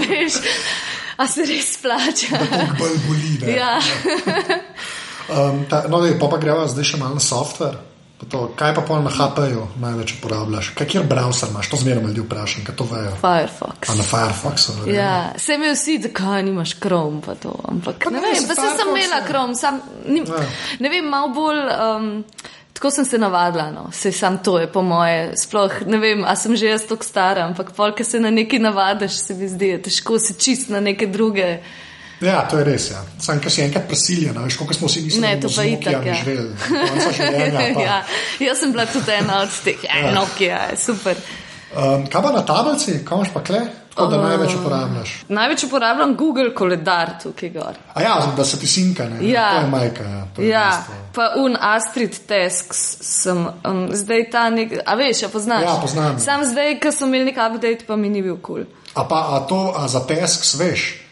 [0.09, 0.41] veš.
[1.19, 2.33] A se res plača?
[2.79, 3.31] Bolj boli.
[3.45, 3.53] ne.
[3.53, 3.77] Ja.
[5.29, 7.77] Um, ta, no, dej, pa, pa greva zdaj še malo na software.
[8.27, 10.73] To, kaj pa pol na HP-ju največ uporabljaš?
[10.75, 11.69] Kaj, kjer browser imaš?
[11.71, 13.13] To zmeraj me ljudi vprašam, kaj to vejo.
[13.21, 13.89] Firefox.
[13.89, 14.71] A na Firefoxu?
[14.91, 17.55] Ja, se mi vsi, zakaj nimaš krom, pa to.
[17.63, 20.43] Ampak, Pa ne ne, vem, pa se sem imela krom, sam, ni, Ja.
[20.79, 21.59] ne vem, malo bolj.
[21.59, 22.23] Um,
[22.73, 23.89] Tako sem se navadila, no.
[23.91, 25.37] se sam to je po moje.
[25.37, 29.11] Sploh ne vem, a sem že jaz tako stara, ampak polk se na nekaj navadiš,
[29.19, 31.59] se mi zdi, težko se čist na neke druge.
[32.21, 32.89] Ja, to je res.
[32.91, 33.03] Ja.
[33.19, 35.67] Sam, ker si enkrat prisiljen, veš, koliko smo vsi mislili, da to bomo pa z
[35.67, 36.15] itak, ja.
[36.23, 36.55] živeli.
[37.75, 37.99] Pa- ja,
[38.39, 41.15] jaz sem bila tudi ena od teh, ja, Nokia, je super.
[41.69, 43.61] Um, kaj pa na tablici, kaj imaš pa kle?
[43.95, 45.13] Tako da največ uporabljaš.
[45.27, 47.79] Največ uporabljam Google koledar tukaj gor.
[47.93, 49.29] A ja, da se ti sinka, ne?
[49.29, 49.49] Ja.
[49.53, 50.03] To je majka.
[50.03, 50.83] Ja, to je Ja,
[51.15, 55.63] pa un Astrid Tasks sem um, zdaj ta nek, a veš, a poznaš?
[55.63, 56.19] Ja, poznam.
[56.19, 58.63] Sam zdaj, ko sem imel nek update, pa mi ni bil kul.
[58.63, 58.65] Cool.
[58.95, 61.08] A pa a to a za tesk sveš?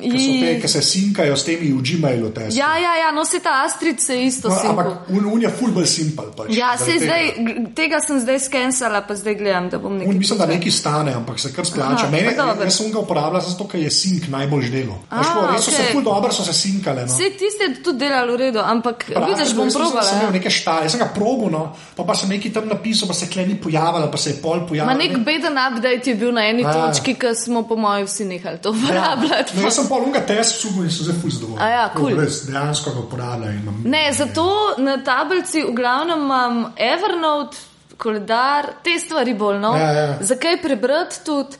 [0.00, 2.56] Ki te, ki se sinkajo s temi v Gmailu tesk.
[2.56, 5.50] Ja, ja, ja, no se ta Astrid se isto No, no, ampak un, un je
[5.50, 6.30] ful bolj simpel.
[6.32, 7.70] Pač, Ja, se zaradi zdaj, tega.
[7.74, 10.08] tega sem zdaj skensala, pa zdaj gledam, da bom nekaj.
[10.08, 12.06] Un, mislim, da nekaj stane, ampak se kar splača.
[12.06, 14.98] Aha, Mene, jaz sem ga uporabljal zato, ker je sink najbolj delo.
[15.10, 15.92] A, Res so se okej.
[15.92, 17.02] ful dobro, so se sinkale.
[17.02, 17.12] No.
[17.12, 20.06] Vse tiste tudi delalo v redu, ampak vidiš, bom Sem probala.
[20.12, 20.30] imel ja.
[20.32, 21.62] neke štale, sem ga probil, no,
[21.96, 24.86] pa, pa sem nekaj tam napisal, pa se kleni pojavila, pa se je pol pojavila.
[24.86, 26.72] Ma nek beden update je bil na eni A.
[26.72, 29.56] točki, ki smo po mojem vsi nehali to uporabljati.
[29.56, 31.62] No, jaz sem pol unga test sugal in sem zdaj ful zadovoljen.
[31.64, 32.20] A ja, cool.
[32.20, 33.82] Res, dejansko ga uporabljam.
[33.84, 34.46] Ne, zato
[34.78, 37.56] na tablici v glavnem imam Evernote,
[37.98, 39.74] koledar, te stvari bolj no.
[39.76, 40.06] Ja, ja.
[40.20, 41.58] Zakaj prebrati tudi?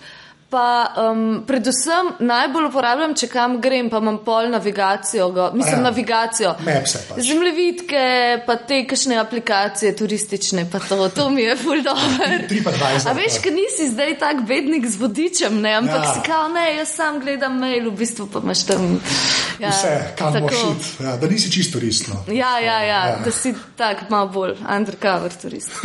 [0.51, 5.83] Pa um, predvsem najbolj uporabljam, če kam grem, pa imam pol navigacijo, go, mislim Ja.
[5.83, 6.55] navigacijo.
[6.65, 6.95] Pač.
[7.19, 8.05] Zemljevidke,
[8.47, 12.31] pa te kakšne aplikacije turistične, pa to, to mi je ful dobro.
[13.09, 16.15] A veš, ker nisi zdaj tak bednik z vodičem, ne, ampak Ja.
[16.15, 19.01] si kao, ne, jaz sam gledam mail, v bistvu pa imaš tam.
[19.59, 20.47] Ja, Vse, kam tako.
[20.47, 22.09] moraš iti, ja, da nisi čisto turist.
[22.09, 22.25] No.
[22.29, 23.17] Ja, ja, ja, Ja.
[23.25, 25.71] da si tak malo bolj undercover turist.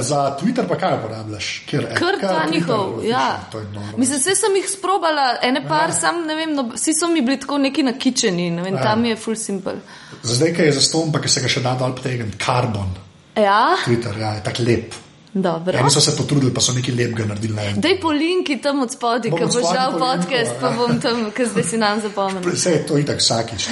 [0.00, 1.62] Za Twitter pa kaj uporabljaš?
[1.66, 1.98] Kjer, app?
[1.98, 3.40] Kar ta njihov, ja.
[3.52, 3.96] To je noro.
[3.98, 5.94] Mislim, vse sem jih sprobala, ene par, Ja.
[5.94, 8.82] sam ne vem, no, vsi so mi bili tako neki nakičeni, ne vem, Ja.
[8.82, 9.74] tam je full simple.
[10.22, 12.94] Za zdaj, ki je zaston, pa ki se ga še da dol potegniti, karbon.
[13.36, 14.94] Ja, Twitter, ja, je tako lep.
[15.34, 15.78] dobro.
[15.78, 17.80] Eni so se potrudili, pa so nekaj lepega naredili na enem.
[17.82, 20.60] Daj po linki tam od spodaj, od bo žal podcast, ja.
[20.60, 22.46] pa bom tam, ker zdaj si nam zapomnil.
[22.54, 23.66] Vse je to itak vsakič.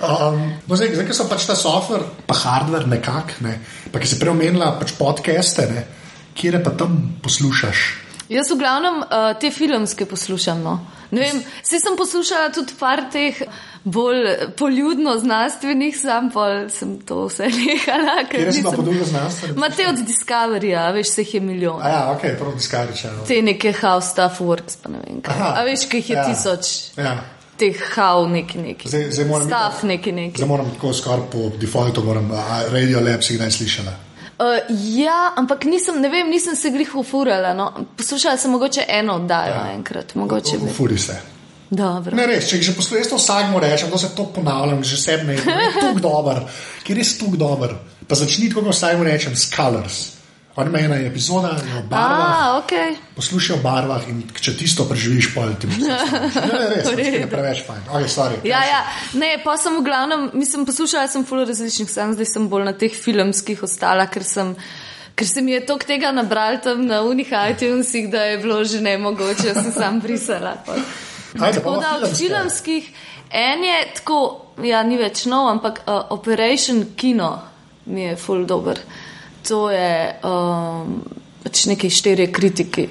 [0.00, 3.60] um, no zdaj, zdaj, ker so pač ta software, pa hardware nekak, ne,
[3.92, 5.84] pa ki si prej omenila pač podcaste, ne,
[6.32, 8.05] kje pa tam poslušaš?
[8.28, 9.06] Jaz v glavnem uh,
[9.40, 10.62] te filmske poslušam.
[10.62, 10.80] No.
[11.10, 13.38] Ne Vem, vsi sem poslušala tudi par teh
[13.84, 18.24] bolj poljudno znanstvenih, sam pa sem to vse nehala.
[18.24, 19.54] ker nisem- podobno znanstveno?
[19.56, 21.78] Ma te od Discoveryja, veš, se jih je milijon.
[21.82, 23.12] A ja, ok, prav diskariča.
[23.12, 23.24] No.
[23.24, 25.34] Te neke how stuff works, pa ne vem kaj.
[25.36, 25.54] Aha.
[25.56, 26.24] A veš, ki jih je Ja.
[26.26, 27.14] tisoč, Ja.
[27.56, 28.88] teh how neki neki.
[28.88, 30.36] Zdaj, zdaj moram Staff neki neki.
[30.36, 32.30] Zdaj moram tako skoraj po defaultu, moram,
[32.68, 33.94] Radio Lab si kdaj slišala.
[34.36, 34.60] Uh,
[34.92, 37.54] ja, ampak nisem, ne vem, nisem se glih ufurala.
[37.56, 37.70] No.
[37.96, 39.72] Poslušala sem mogoče eno oddajo ja.
[39.74, 40.58] enkrat, mogoče.
[40.76, 41.16] Furi se.
[41.70, 42.14] Dobro.
[42.16, 45.72] Ne, res, če že poslušaš, to vsakmo rečem, to se to ponavljam, že ne je
[45.80, 46.44] tako dober,
[46.84, 47.74] ker je res tako dober.
[48.06, 49.48] Pa začni tako, kot vsakmo rečem, s
[50.56, 52.72] Oni imajo ena epizoda je o barvah, A, ok.
[53.16, 55.98] poslušaj o barvah in če tisto preživiš, pol ti bo vse.
[56.48, 57.82] Ne, ne, je preveč fajn.
[57.92, 58.80] Okay, sorry, Ja, ja,
[59.20, 62.72] ne, pa sem v glavnem, mislim, poslušala sem full različnih, sam zdaj sem bolj na
[62.72, 64.54] teh filmskih ostala, ker sem.
[65.16, 68.80] Ker se mi je tok tega nabral tam na unih iTunesih, da je bilo že
[68.84, 70.56] ne mogoče, sem sam brisala.
[70.66, 70.72] pa.
[71.40, 72.88] Ajde, Tako pa da od filmskih,
[73.30, 74.20] en je tako,
[74.64, 77.42] ja, ni več nov, ampak uh, Operation Kino
[77.86, 78.80] mi je full dober.
[79.48, 79.90] To je
[80.26, 80.96] um,
[81.44, 82.88] pač neki štirje kritiki.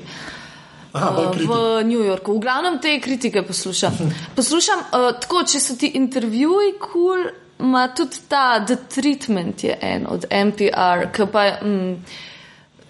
[0.96, 1.50] Aha, Uh, kritik.
[1.50, 2.38] v New Yorku.
[2.38, 3.98] V glavnem te kritike poslušam.
[4.38, 7.26] Poslušam uh, tako, če so ti intervjuji kul, cool,
[7.60, 11.92] ima tudi ta The Treatment je en od NPR, ki pa mm,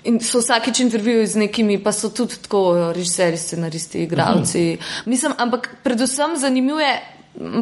[0.06, 4.78] in so vsakeč intervjuji z nekimi, pa so tudi tako režiserji, scenaristi, igralci.
[5.06, 6.94] Mislim, ampak predvsem zanimivo je,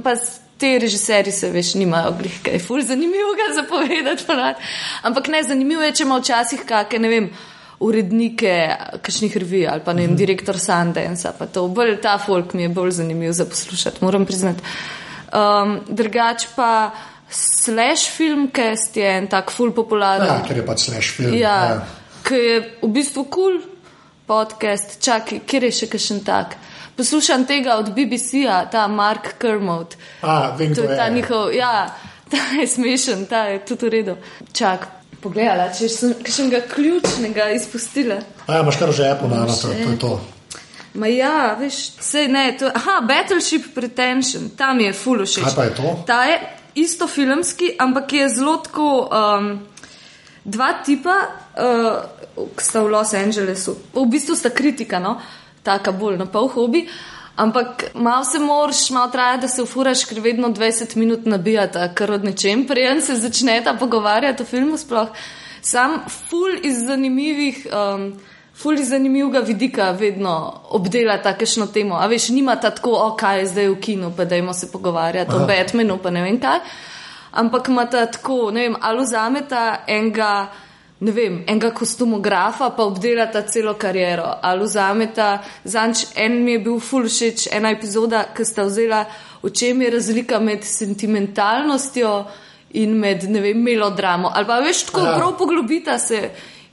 [0.04, 0.16] pa
[0.64, 4.24] te režiserji se veš, nimajo glih kaj ful zanimivega zapovedati.
[4.28, 4.60] ponavadi.
[5.04, 7.30] Ampak ne, zanimivo je, če ima včasih kakšne, ne vem,
[7.84, 8.54] urednike
[9.04, 12.70] kakšnih revij ali pa ne vem, direktor Sundance, pa to bolj ta folk mi je
[12.70, 14.64] bolj zanimiv za poslušati, moram priznati.
[15.34, 16.94] Um, drugač pa
[17.30, 20.30] slash filmcast je en tak ful popularen.
[20.30, 21.36] Ja, ker je pač slash film.
[21.36, 21.58] Ja,
[22.24, 23.62] ki je v bistvu kul cool
[24.28, 26.56] podcast, čakaj, kjer je še kakšen tak.
[26.98, 29.96] Poslušam tega od BBC-ja, ta Mark Kermode.
[30.22, 31.14] A, vem, To je ta je.
[31.14, 31.96] njihov, ja,
[32.30, 34.16] ta je smešen, ta je tudi v redu.
[34.54, 34.88] Čak,
[35.22, 38.20] pogledala, če sem kakšnega ključnega izpustila.
[38.48, 40.14] A, ja, imaš kar že Apple, na to, to je to.
[40.94, 42.52] Ma ja, veš, vse ne.
[42.60, 45.44] To, aha, Battleship Pretension, tam je full všeč.
[45.44, 45.94] Kaj pa je to?
[46.06, 46.36] Ta je
[46.76, 49.10] isto filmski, ampak je zelo tako.
[49.10, 49.54] Um,
[50.44, 51.16] dva tipa,
[51.58, 55.16] uh, ki sta v Los Angelesu, v bistvu sta kritika, no,
[55.64, 56.88] taka bolj na pol hobi.
[57.36, 62.12] Ampak malo se moraš, malo traja, da se ufuraš, ker vedno 20 minut nabijata, kar
[62.12, 65.10] od nečem, prijem se začneta pogovarjati o filmu sploh.
[65.62, 67.68] Sam ful iz zanimivih.
[67.74, 68.14] Um,
[68.56, 71.96] ful iz zanimivega vidika vedno obdela takšno temo.
[71.96, 75.44] A veš, nima tako, o kaj je zdaj v kinu, pa dajmo se pogovarjati Aha.
[75.44, 76.60] o Batmanu, pa ne vem kaj.
[77.32, 80.48] Ampak ima ta tako, ne vem, ali vzameta enega.
[81.00, 84.28] Ne vem, enega kostumografa pa obdela ta celo kariero.
[84.42, 89.04] Ali vzameta, zanč, en mi je bil full všeč, ena epizoda, ki sta vzela,
[89.44, 92.14] v čem je razlika med sentimentalnostjo
[92.80, 94.32] in med, ne vem, melodramo.
[94.34, 95.16] Ali pa veš, tako ja.
[95.18, 96.30] prav poglobita se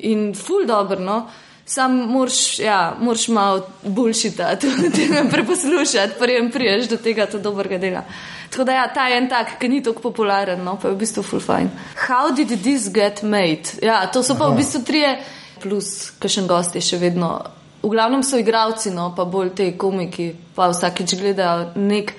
[0.06, 1.22] in full dobro, no.
[1.70, 7.78] Sam moraš, ja, moraš malo bulšitati, da ne preposlušati, prijem priješ do tega, to dobrega
[7.78, 8.04] dela.
[8.50, 11.00] Tako da, ja, ta je en tak, ki ni tako popularen, no, pa je v
[11.04, 11.70] bistvu full fine.
[12.08, 13.78] How did this get made?
[13.82, 14.54] Ja, to so pa Aha.
[14.54, 15.14] v bistvu trije,
[15.62, 17.30] plus kakšen gost je še vedno.
[17.80, 22.12] V glavnem so igravci, no, pa bolj te komiki, pa vsakeč gledajo nek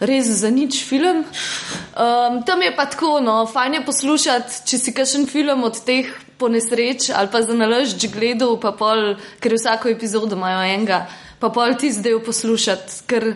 [0.00, 1.24] res za nič film.
[1.24, 6.10] Um, tam je pa tako, no, fajn je poslušati, če si kakšen film od teh
[6.38, 11.04] po nesreč ali pa za nalož gledal, pa pol, ker vsako epizodo imajo enega,
[11.38, 13.34] pa pol ti zdaj poslušati, ker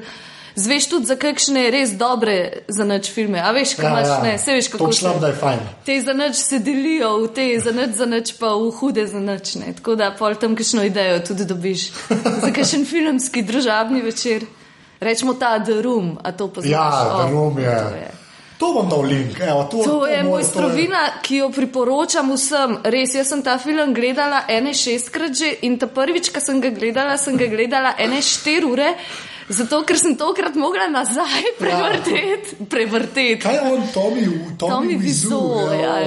[0.59, 3.41] zveš tudi za kakšne res dobre za noč filme.
[3.41, 4.19] A veš, kaj ja, imaš, ja.
[4.23, 5.65] ne, se veš, kako se šlam, da je fajn.
[5.87, 9.23] Te za noč se delijo, v te za noč, za noč pa v hude za
[9.23, 9.73] noč, ne.
[9.79, 11.91] Tako da pol tam kakšno idejo tudi dobiš.
[12.45, 14.47] za kakšen filmski družabni večer.
[15.01, 16.73] Rečemo ta The Room, a to poznaš?
[16.73, 17.77] Ja, oh, The Room je.
[17.79, 18.11] To, je.
[18.59, 19.39] to bom dal link.
[19.41, 21.13] Evo, to, to, to je moj strovina, je...
[21.23, 22.81] ki jo priporočam vsem.
[22.83, 26.75] Res, jaz sem ta film gledala ene šestkrat že in ta prvič, ko sem ga
[26.75, 28.91] gledala, sem ga gledala ene štiri ure.
[29.49, 31.53] Zato, ker sem tokrat mogla nazaj ja.
[31.59, 32.57] prevrteti.
[32.61, 32.67] Ja.
[32.69, 33.43] prevrtet.
[33.43, 34.27] Kaj je on, Tomi,
[34.61, 35.41] Tomi Vizu?
[35.73, 36.03] Ja,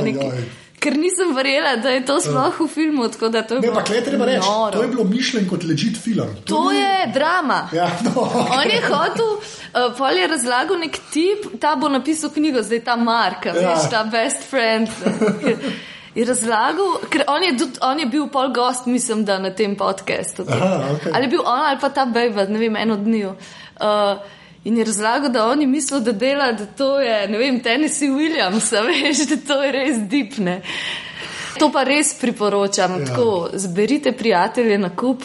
[0.81, 3.07] ker nisem verjela, da je to sploh v filmu.
[3.09, 3.83] To je, ne, pa,
[4.25, 6.33] reč, to je bilo mišljeno kot ležit film.
[6.45, 6.79] To, to ni...
[6.79, 7.59] je drama.
[7.73, 8.57] Ja, no, okay.
[8.57, 12.97] On je hotel, uh, pol je razlagal nek tip, ta bo napisal knjigo, zdaj ta
[12.97, 13.53] Mark, ja.
[13.57, 14.89] veš, ta best friend.
[16.15, 19.75] Je razlagal, ker on je, tudi, on je bil pol gost, mislim, da na tem
[19.79, 20.43] podkastu.
[20.43, 21.11] Okay.
[21.13, 23.25] Ali je bil on ali pa ta bejva, ne vem, eno dni.
[23.25, 24.19] Uh,
[24.63, 28.69] In je razlagal, da oni mislijo, da dela, da to je, ne vem, Tennessee Williams,
[28.87, 30.61] veš, da to je res dipne.
[31.59, 32.99] To pa res priporočam.
[32.99, 33.05] Ja.
[33.05, 35.23] Tako, zberite prijatelje na kup,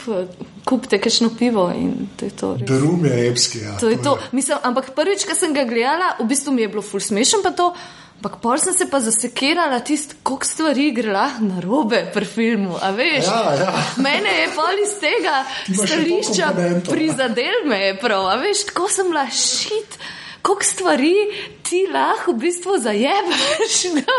[0.64, 2.55] kupite kakšno pivo in to je to.
[2.57, 3.59] Drum je epski.
[3.59, 4.18] Ja, to je to.
[4.32, 7.53] Mislim, ampak prvič, ko sem ga gledala, v bistvu mi je bilo ful smešen pa
[7.53, 7.74] to.
[8.17, 12.79] Ampak pol sem se pa zasekirala tisto, koliko stvari gre na robe pri filmu.
[12.81, 13.73] Ja, ja.
[14.03, 16.53] Mene je pol iz tega stališča
[16.89, 19.99] prizadel me, prav, veš, tako sem bila šit.
[20.47, 21.15] Koliko stvari
[21.63, 23.77] ti lahko v bistvu zajemaš?
[23.97, 24.17] No,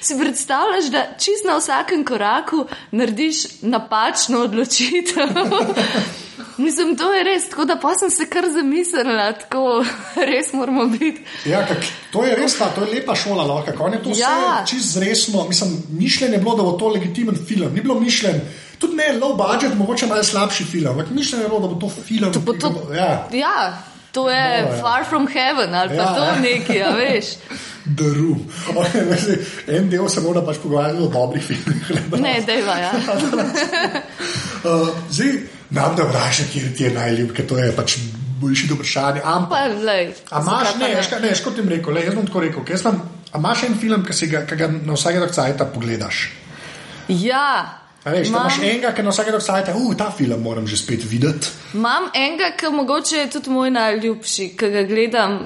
[0.00, 5.28] si predstavljaš, da čist na vsakem koraku narediš napačno odločitev.
[6.64, 9.84] Mislim, to je res, tako da pa sem se kar zamislila, tako
[10.16, 11.22] res moramo biti.
[11.46, 14.32] Ja, kak, to je res, ta, to je lepa šola, no, kako je to ja.
[14.34, 15.44] vse čisto resno.
[15.48, 18.40] Mislim, mišljenje je bilo, da bo to legitimen film, ni bilo mišljenje.
[18.78, 22.02] Tudi ne low budget, mogoče malo slabši film, ampak mišljenje je bilo, da bo to
[22.02, 22.32] film.
[22.32, 23.28] To bo to, bo, ja.
[23.32, 24.82] ja, to je no, ja.
[24.82, 27.26] Far from Heaven ali ja, pa to nekaj, ja, veš.
[27.96, 28.44] The Room.
[28.74, 29.38] Okay,
[29.76, 32.20] en del se mora pač pogovarjati o dobrih filmih.
[32.20, 32.92] Ne, dejva, ja.
[34.68, 35.32] uh, zdaj,
[35.70, 37.96] nam da vprašaj, kje ti je najljubši, ker to je pač
[38.40, 39.24] boljši vprašanje.
[39.24, 43.00] Ampak, imaš, ne, ne, ne, kot jim rekel, le, jaz bom tako rekel, ker sem,
[43.34, 46.28] imaš en film, ki ga, ga na vsakega cajta pogledaš.
[47.08, 47.87] Ja.
[48.12, 51.52] Veš, Mam, imaš enega, ki na vsakega cajta, uh, ta film moram že spet videti.
[51.74, 55.40] Imam enega, ki mogoče je tudi moj najljubši, ki ga gledam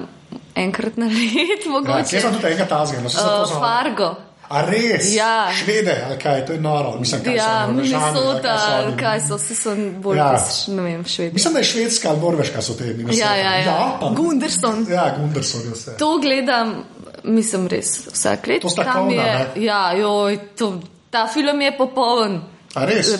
[0.55, 1.65] enkrat na let.
[1.65, 4.13] Ja, jaz sem tudi enkrat tazga, no uh, Fargo.
[4.53, 5.13] A res?
[5.15, 5.49] Ja.
[5.55, 6.99] Švede, ali kaj, to je noro.
[6.99, 10.31] Mislim, kaj ja, Minnesota, ali kaj so, vsi so bolj ja.
[10.67, 11.33] ne vem, švedi.
[11.33, 13.25] Mislim, da je švedska ali norveška so te Minnesota.
[13.25, 13.65] Ja, ja, ja.
[13.65, 14.85] ja pa, Gunderson.
[14.89, 15.97] Ja, Gunderson je vse.
[15.97, 16.75] To gledam,
[17.23, 18.61] mislim, res vsak let.
[18.61, 20.73] To sta kovna, je, ja, joj, to,
[21.09, 22.41] ta film je popoln.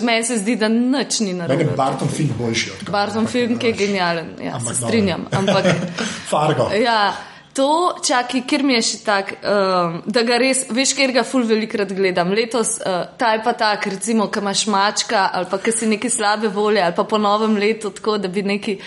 [0.02, 1.56] Meni se zdi, da nič ni narobe.
[1.56, 2.92] Meni je Barton Fink boljši od tega.
[2.92, 5.28] Barton Fink je genialen, ja, ampak, se strinjam.
[5.30, 5.64] Ampak,
[6.30, 6.70] Fargo.
[6.74, 7.14] Ja,
[7.54, 11.44] To, čakaj, ker mi je še tako, um, da ga res, veš, ker ga ful
[11.46, 12.32] velikrat gledam.
[12.34, 16.10] Letos, uh, ta je pa tak, recimo, ki imaš mačka ali pa ki si neki
[16.10, 18.78] slabe volje ali pa po novem letu, tako da bi neki.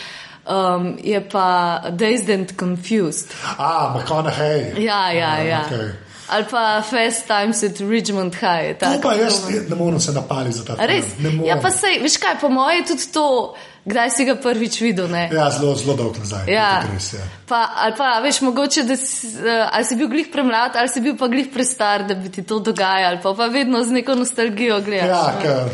[0.48, 1.48] Um, je pa
[1.92, 3.32] Dazed and Confused.
[3.58, 4.80] Ah, McConaughey.
[4.80, 5.64] Ja, ja, ja.
[5.68, 6.07] Okay.
[6.28, 8.78] Ali pa Fast Times at Richmond High.
[8.80, 11.46] To pa jaz ne morem se napaliti za ta film.
[11.46, 13.56] Ja, pa sej, veš kaj, po mojem je tudi to,
[13.88, 15.08] kdaj si ga prvič videl.
[15.12, 15.30] Ne?
[15.32, 16.52] Ja, zelo, zelo dolgo nazaj.
[16.52, 16.84] Ja.
[16.94, 17.24] Res, ja.
[17.48, 21.16] Pa, ali pa, veš, mogoče, da si, ali si bil glih premlad, ali si bil
[21.20, 25.08] pa glih prestar, da bi ti to dogajalo, pa, pa vedno z neko nostalgijo gledaš.
[25.08, 25.72] Ja, ker,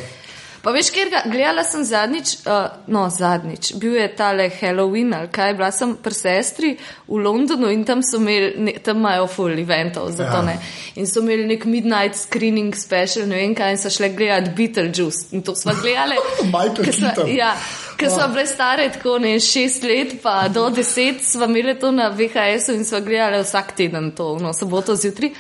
[0.64, 5.28] Pa veš, ker ga gledala sem zadnjič, uh, no zadnjič, bil je tale Halloween ali
[5.28, 6.70] kaj, bila sem pri sestri
[7.08, 10.42] v Londonu in tam so imeli, ne, tam imajo full eventov, zato Ja.
[10.42, 10.54] ne.
[10.96, 15.34] In so imeli nek midnight screening special, ne vem kaj, in so šle gledati Beetlejuice.
[15.36, 16.16] In to smo gledali.
[16.56, 17.28] Michael Keaton.
[17.36, 17.52] Ja,
[17.98, 18.14] ker Ja.
[18.16, 22.72] smo bile stare tako ne šest let, pa do deset smo imeli to na VHS-u
[22.74, 25.32] in smo gledali vsak teden to, no soboto zjutraj.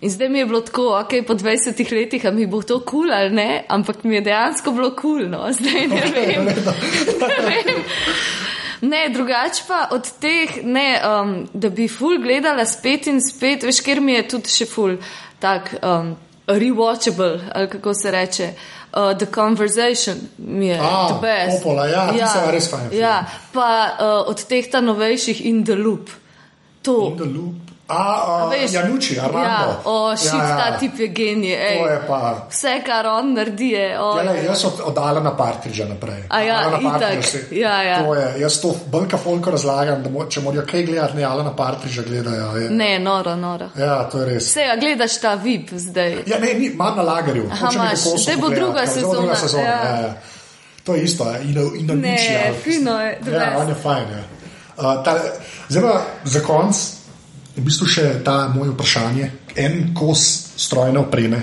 [0.00, 2.84] In zdaj mi je bilo tako, ok, po 20 letih, a mi bo to kul
[2.90, 6.44] cool ali ne, ampak mi je dejansko bilo kul, cool, no, zdaj ne vem.
[6.44, 6.54] ne
[7.46, 7.82] vem.
[8.80, 13.80] Ne, drugače pa od teh, ne, um, da bi ful gledala spet in spet, veš,
[13.82, 14.94] ker mi je tudi še ful
[15.42, 16.14] tak um,
[16.46, 18.52] rewatchable, ali kako se reče.
[18.88, 21.58] Uh, the Conversation mi je A, the best.
[21.58, 22.86] Coppola, ja, je res fajn.
[22.96, 23.66] Ja, pa
[23.98, 26.08] uh, od teh ta novejših In the Loop.
[26.82, 27.67] To, In the Loop.
[27.88, 29.48] A, a veš, Januči, Armando.
[29.48, 30.56] Ja, o, šit, ja, ja.
[30.56, 31.50] ta tip je genij.
[31.88, 32.46] je pa.
[32.50, 34.00] Vse, kar on naredi, je.
[34.00, 36.22] O, Ja, ne, jaz od, od Alana Partridža naprej.
[36.28, 37.52] A ja, Alana itak.
[37.52, 38.04] Ja, ja.
[38.04, 41.56] To je, jaz to kot folko razlagam, da mo, če morajo kaj gledati, ne Alana
[41.56, 42.56] Partridža gledajo.
[42.56, 42.70] Je.
[42.70, 43.70] Ne, noro, noro.
[43.76, 44.50] Ja, to je res.
[44.50, 46.18] Vse, a gledaš ta VIP zdaj.
[46.26, 47.48] Ja, ne, ni, imam na lagerju.
[47.52, 47.90] Aha, imaš.
[48.04, 49.64] kosov Zdaj bo druga ja, bo druga sezona, sezona.
[49.64, 49.84] ja.
[49.84, 50.00] Ja.
[50.02, 50.12] Ja,
[50.84, 51.40] To je isto, ja.
[51.40, 52.20] in, in Ne, nič.
[52.32, 54.06] Ja, fino je, Ja, on je fajn.
[54.12, 54.22] Ja.
[54.78, 55.18] Uh, ta,
[55.68, 56.76] zdaj pa za konc,
[57.58, 59.30] v bistvu še ta moje vprašanje.
[59.58, 60.20] En kos
[60.56, 61.40] strojne opreme,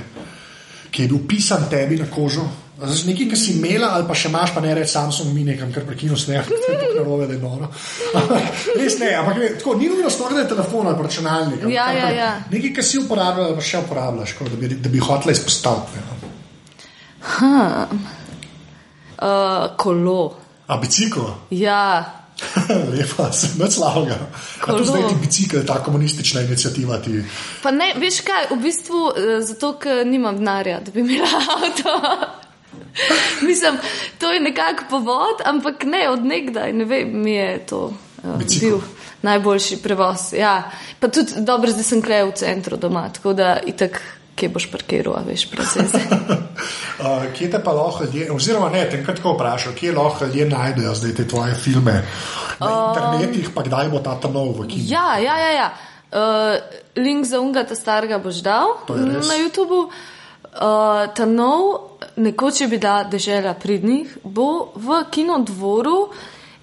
[0.91, 2.45] ki je bil pisan tebi na kožo.
[2.75, 5.69] Znaš, nekaj, ki si imela, ali pa še imaš, pa ne reči Samsung, mi nekam,
[5.71, 7.69] kar prekinu sneh, to je tako narobe, da je noro.
[8.79, 11.61] Res ne, ampak ne, tako, ni nujno stvar, da je telefon ali računalnik.
[11.63, 12.31] ampak Ja, ja, kar- ja.
[12.51, 15.95] Nekaj, kar si uporabljala, ali pa še uporabljaš, ko, da bi, da bi hotela izpostaviti.
[15.95, 16.33] Ne.
[17.35, 17.87] Ha.
[19.15, 20.19] Uh, kolo.
[20.67, 21.29] A biciklo?
[21.55, 22.24] Ja,
[22.95, 24.17] Lepa, sem več slabega.
[24.17, 24.87] A to Kolo.
[24.87, 27.23] zdaj ti bicikl, ta komunistična inicijativa ti.
[27.63, 31.99] pa ne, veš kaj, v bistvu eh, zato, ker nimam denarja, da bi imela avto.
[33.43, 33.77] Mislim,
[34.19, 38.79] to je nekako povod, ampak ne od nekdaj, ne vem, mi je to uh, bil
[39.21, 40.33] najboljši prevoz.
[40.33, 40.71] Ja.
[40.99, 44.01] Pa tudi dobro, zdaj sem klej v centru doma, tako da itak,
[44.35, 46.01] kje boš parkiral, veš, procese.
[46.99, 50.95] Uh, kje te pa lahko ljudje, oziroma ne, te tako vprašal, kje lahko ljudje najdejo
[50.95, 52.01] zdaj te tvoje filme?
[52.59, 54.87] Na um, internetih, pa kdaj bo ta nov v kinu?
[54.91, 55.51] Ja, ja, ja.
[55.51, 55.69] ja.
[56.15, 56.55] Uh,
[56.95, 59.87] link za unga, ta starega boš dal na YouTubu.
[60.55, 66.13] Uh, ta nov, nekoč je bila dežela pridnih, bo v kinodvoru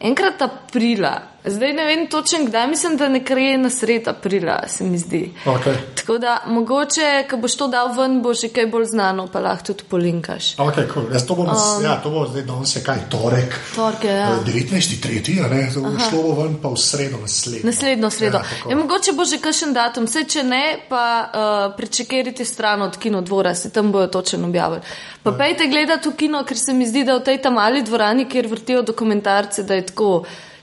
[0.01, 1.32] enkrat aprila.
[1.45, 5.33] Zdaj ne vem točen kdaj, mislim, da nekje na sred aprila, se mi zdi.
[5.45, 5.75] Okay.
[5.97, 9.73] Tako da mogoče, ko boš to dal ven, bo že kaj bolj znano, pa lahko
[9.73, 10.57] tudi polinkaš.
[10.57, 11.09] Okay, cool.
[11.13, 13.59] Jaz to bom, um, ja, to bo zdaj danes kaj, torek.
[13.75, 14.29] Torke, ja.
[14.37, 15.01] Eh, 19.
[15.03, 15.65] tretji, a ne,
[16.11, 17.67] šlo bo ven pa v sredo naslednjo.
[17.67, 18.39] Naslednjo sredo.
[18.39, 18.71] Ja, tako.
[18.71, 23.55] Ja, mogoče bo že kakšen datum, vse če ne, pa uh, prečekirite stran od kinodvora,
[23.55, 24.87] se tam bojo točno objavili.
[25.23, 28.29] Pa pejte gledati v kino, ker se mi zdi, da v tej tam mali dvorani,
[28.31, 30.23] kjer vrtijo dokumentarce, da je tako.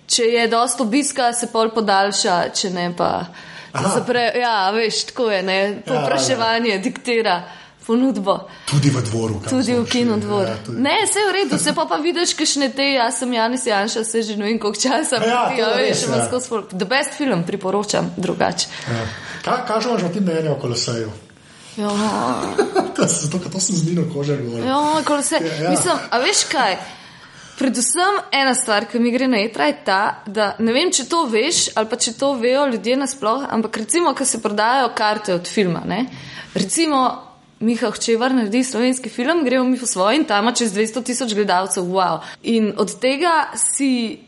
[0.10, 3.12] Če je dosto obiska, se pol podaljša, če ne pa.
[3.70, 5.60] Zapre, ja, veš, tako je, ne.
[5.86, 7.36] Popraševanje ja, diktira
[7.90, 8.46] ponudbo.
[8.70, 9.42] Tudi v dvoru.
[9.50, 10.46] Tudi v kinodvor.
[10.46, 10.82] šli, Ja, tudi.
[10.82, 14.04] Ne, vse je v redu, se pa, pa vidiš, kakšne te, jaz sem Janis Janša,
[14.06, 15.18] se že ne vem koliko časa.
[15.18, 16.28] Ja, vrti, to je a veš, res, ima ja.
[16.30, 18.70] skozi The best film, priporočam, drugače.
[18.94, 19.06] Ja.
[19.66, 21.10] Kaj že o tem mnenju o koloseju?
[21.78, 21.90] Ja,
[22.96, 24.68] To Zato, ker to sem z Nino kožer govoril.
[24.70, 25.70] ja, ko se, Ja, ja.
[25.74, 26.99] mislim, a veš kaj?
[27.60, 31.26] Predvsem ena stvar, ki mi gre na jedra, je ta, da ne vem, če to
[31.28, 35.48] veš ali pa če to vejo ljudje nasploh, ampak recimo, ko se prodajajo karte od
[35.48, 36.06] filma, ne?
[36.56, 37.02] recimo
[37.60, 41.34] Miha Hčevar naredi slovenski film, gremo mi po svoji in tam ima čez 200 tisoč
[41.36, 42.20] gledalcev, wow.
[42.44, 44.20] In od tega si.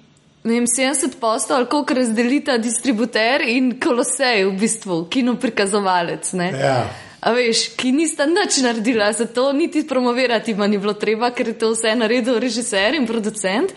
[0.43, 6.31] Ne vem, 70 postov, ali koliko razdelita distributer in kolosej, v bistvu, kino prikazovalec.
[6.33, 6.79] Ja.
[7.21, 11.59] A veš, ki nista nič naredila, zato niti promovirati ma ni bilo treba, ker je
[11.61, 13.73] to vse naredil režiser in producent.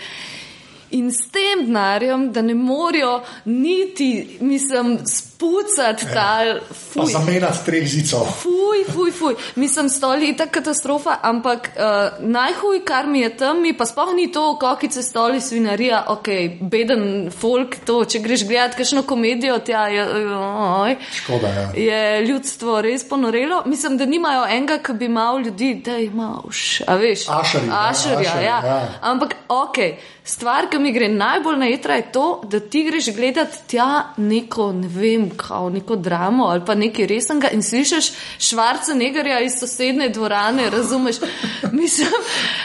[0.96, 4.98] In s tem denarjem, da ne morajo niti, mislim,
[5.34, 7.12] spucati ta Pa fuj.
[7.12, 8.26] zamenjati treh zicov.
[8.42, 9.34] Fuj, fuj, fuj.
[9.56, 14.14] Mislim, stoli je ta katastrofa, ampak uh, najhuj, kar mi je tam, mi pa sploh
[14.14, 16.28] ni to, kokice stoli, svinarija, ok,
[16.60, 20.06] beden folk, to, če greš gledat kakšno komedijo, tja je,
[20.38, 21.68] oj, Škoda, ja.
[21.74, 23.62] je ljudstvo res ponorelo.
[23.66, 27.28] Mislim, da nimajo enega, ki bi imel ljudi, da imaš, a veš.
[27.28, 28.58] Ašerji, ja, Ašerja, ja.
[28.66, 28.80] ja.
[29.02, 29.82] Ampak, ok,
[30.24, 34.72] stvar, ki mi gre najbolj na jedra, je to, da ti greš gledat tja neko,
[34.72, 39.52] ne vem, vem, kao neko dramo ali pa nekaj resnega in slišiš švarca negarja iz
[39.60, 41.16] sosedne dvorane, razumeš?
[41.72, 42.08] Mislim,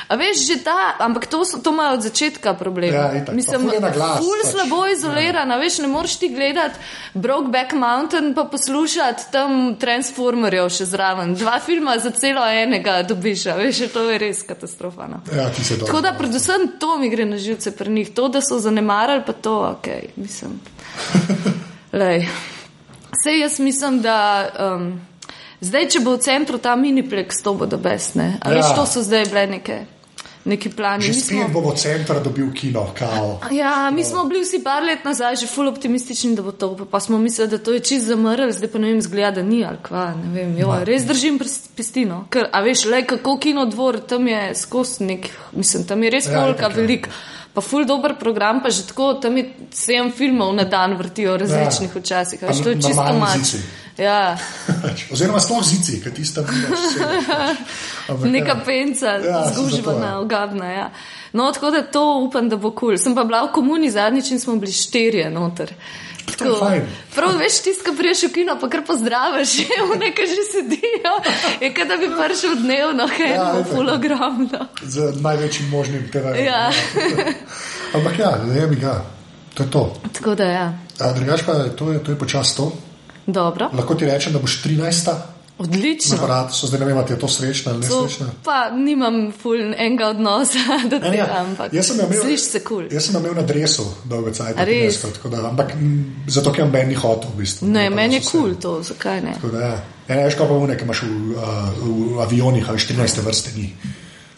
[0.07, 2.97] a veš, že ta, ampak to, so, to imajo od začetka problema.
[2.97, 4.51] Ja, itak, Mislim, ful glas, ful pač.
[4.51, 6.80] slabo izolirana, veš, ne moreš ti gledati
[7.14, 11.34] Brokeback Mountain pa poslušati tam Transformerjev še zraven.
[11.36, 15.07] Dva filma za celo enega dobiš, a veš, to je res katastrofa.
[15.07, 15.22] No.
[15.36, 15.49] Ja.
[15.86, 19.34] Tako da predvsem to mi gre na živce pri njih, to, da so zanemarali, pa
[19.34, 20.60] to, ok, mislim.
[21.94, 22.28] Lej.
[23.24, 24.18] Sej jaz mislim, da
[24.76, 25.02] um,
[25.62, 28.38] zdaj, če bo v centru ta miniplex, to bo da best, ne?
[28.40, 28.76] A veš, Ja.
[28.76, 29.80] to so zdaj bile neke,
[30.46, 31.04] neki plani.
[31.04, 33.40] Že Mi smo- spet bomo center dobil kino, kao.
[33.52, 36.86] Ja, mi smo bili vsi par let nazaj že ful optimistični, da bo to, pa,
[36.86, 39.66] pa smo mislili, da to je čist zamrl, zdaj pa ne vem, zgleda, da ni
[39.66, 40.58] ali kva, vem.
[40.58, 41.40] Jo, res držim
[41.76, 46.10] pestino, ker, a veš, le kako kino dvor, tam je skozi nek, mislim, tam je
[46.10, 47.12] res Ja, polka itak, ja.
[47.50, 51.89] Pa ful dober program, pa že tako, tam je sedem filmov na dan vrtijo različnih
[51.89, 52.00] Ja.
[52.02, 53.38] včasih, veš, to je čisto normalni mač.
[53.39, 53.58] zici.
[53.97, 54.38] Ja,
[55.12, 58.24] Oziroma, sploh zici, ki tista ni več.
[58.32, 60.20] neka penca, Ja, zgužvana, ja.
[60.20, 60.91] ogabna, ja.
[61.34, 62.78] No, tako da to upam, da bo kul.
[62.89, 62.97] Cool.
[62.97, 65.68] Sem pa bila v komuni zadnjič in smo bili štirje noter.
[65.70, 66.09] Fajn.
[67.16, 69.54] Prav veš, tiska priješ v kino, pa kar pozdraviš,
[69.94, 71.14] v nekaj že sedijo.
[71.62, 74.68] Je kot da bi prišel dnevno, ker Ja, je full ogromno.
[74.84, 76.46] Z največjim možnim TV-jem.
[76.46, 76.72] Ja.
[77.96, 79.02] Ampak ja, ne bi ga.
[79.54, 79.84] To je to.
[80.14, 80.68] Tako da ja,
[81.00, 82.72] A, drugač pa to je, to je počas to.
[83.28, 85.39] dobro, Lahko ti rečem, da boš 13.
[85.60, 86.18] odlično.
[86.18, 88.28] aparat, so zdaj ne vem, ali je to srečna ali nesrečna.
[88.43, 90.60] pa nimam full enega odnosa
[90.91, 92.88] do Ne, tega, ne, ampak jaz sem jo imel, sliš se kul.
[92.91, 94.57] Jaz sem imel na dresu dolgo cajt.
[94.57, 95.03] A res?
[95.43, 97.30] Ampak m, zato, ker meni ni hotel.
[97.36, 99.34] V bistvu, Ne, meni je so kul to, zakaj ne?
[99.38, 99.78] Tako da, ja.
[100.10, 101.41] Ja, ne, veš, kaj pa vune, ki imaš v, uh,
[102.16, 103.68] v avionih, ali 14 vrste ni.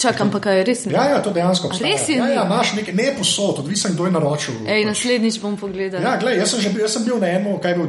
[0.02, 0.84] Čakam pa kaj je res.
[0.86, 0.94] ne?
[0.98, 1.92] Ja, ja, to dejansko obstaja.
[1.92, 4.56] res je Ja, ja, imaš nekaj, ne posod, odvisen, kdo je naročil.
[4.66, 4.90] Ej, pač.
[4.90, 6.02] naslednjič bom pogledal.
[6.02, 7.88] Ja, gled, jaz, sem že jaz sem bil na enem, kaj je bil,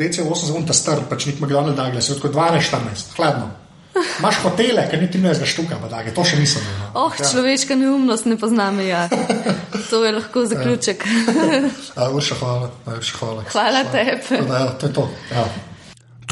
[0.00, 3.50] DC8 za unta star, pač nek McDonald Douglas, tako 12-14, hladno.
[3.92, 6.86] Imaš hotele, ker ni 13 štuka, pa take, to še nisem no.
[7.04, 9.08] Oh, človeška neumnost ne pozna meja.
[9.92, 11.04] To je lahko zaključek.
[11.96, 13.42] Ja, Urša, hvala, najlepša hvala.
[13.52, 14.22] Hvala tebi.
[14.24, 15.04] Tako da, ja, to je to.
[15.28, 15.44] Ja.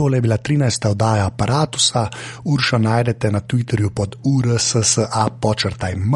[0.01, 0.88] Tole je bila 13.
[0.88, 2.09] oddaja aparata,
[2.44, 6.12] Uršo najdete na Twitterju pod URSSA počrtaj M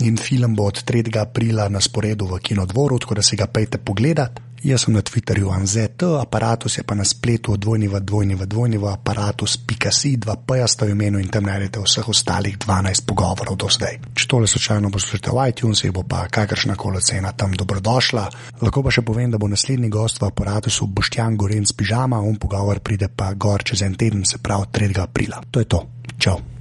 [0.00, 1.18] in film bo od 3.
[1.20, 4.51] aprila na sporedu v Kinodvoru, tako da si ga pejte pogledat.
[4.62, 8.78] Jaz sem na Twitterju ANZT, aparatus je pa na spletu dvojni v dvojni v dvojni
[8.78, 13.66] v aparatus.si, dva P-ja sta v imenu in tam najdete vseh ostalih 12 pogovorov do
[13.66, 13.98] zdaj.
[14.14, 18.28] Če tole slučajno poslušate v iTunesih, bo pa kakršna koli cena tam dobrodošla.
[18.62, 22.78] Lahko pa še povem, da bo naslednji gost v aparatusu Boštjan Gorenc pižama, on pogovor
[22.78, 24.94] pride pa gor čez en teden, se pravi 3.
[25.02, 25.42] aprila.
[25.50, 25.82] To je to.
[26.22, 26.51] Čau.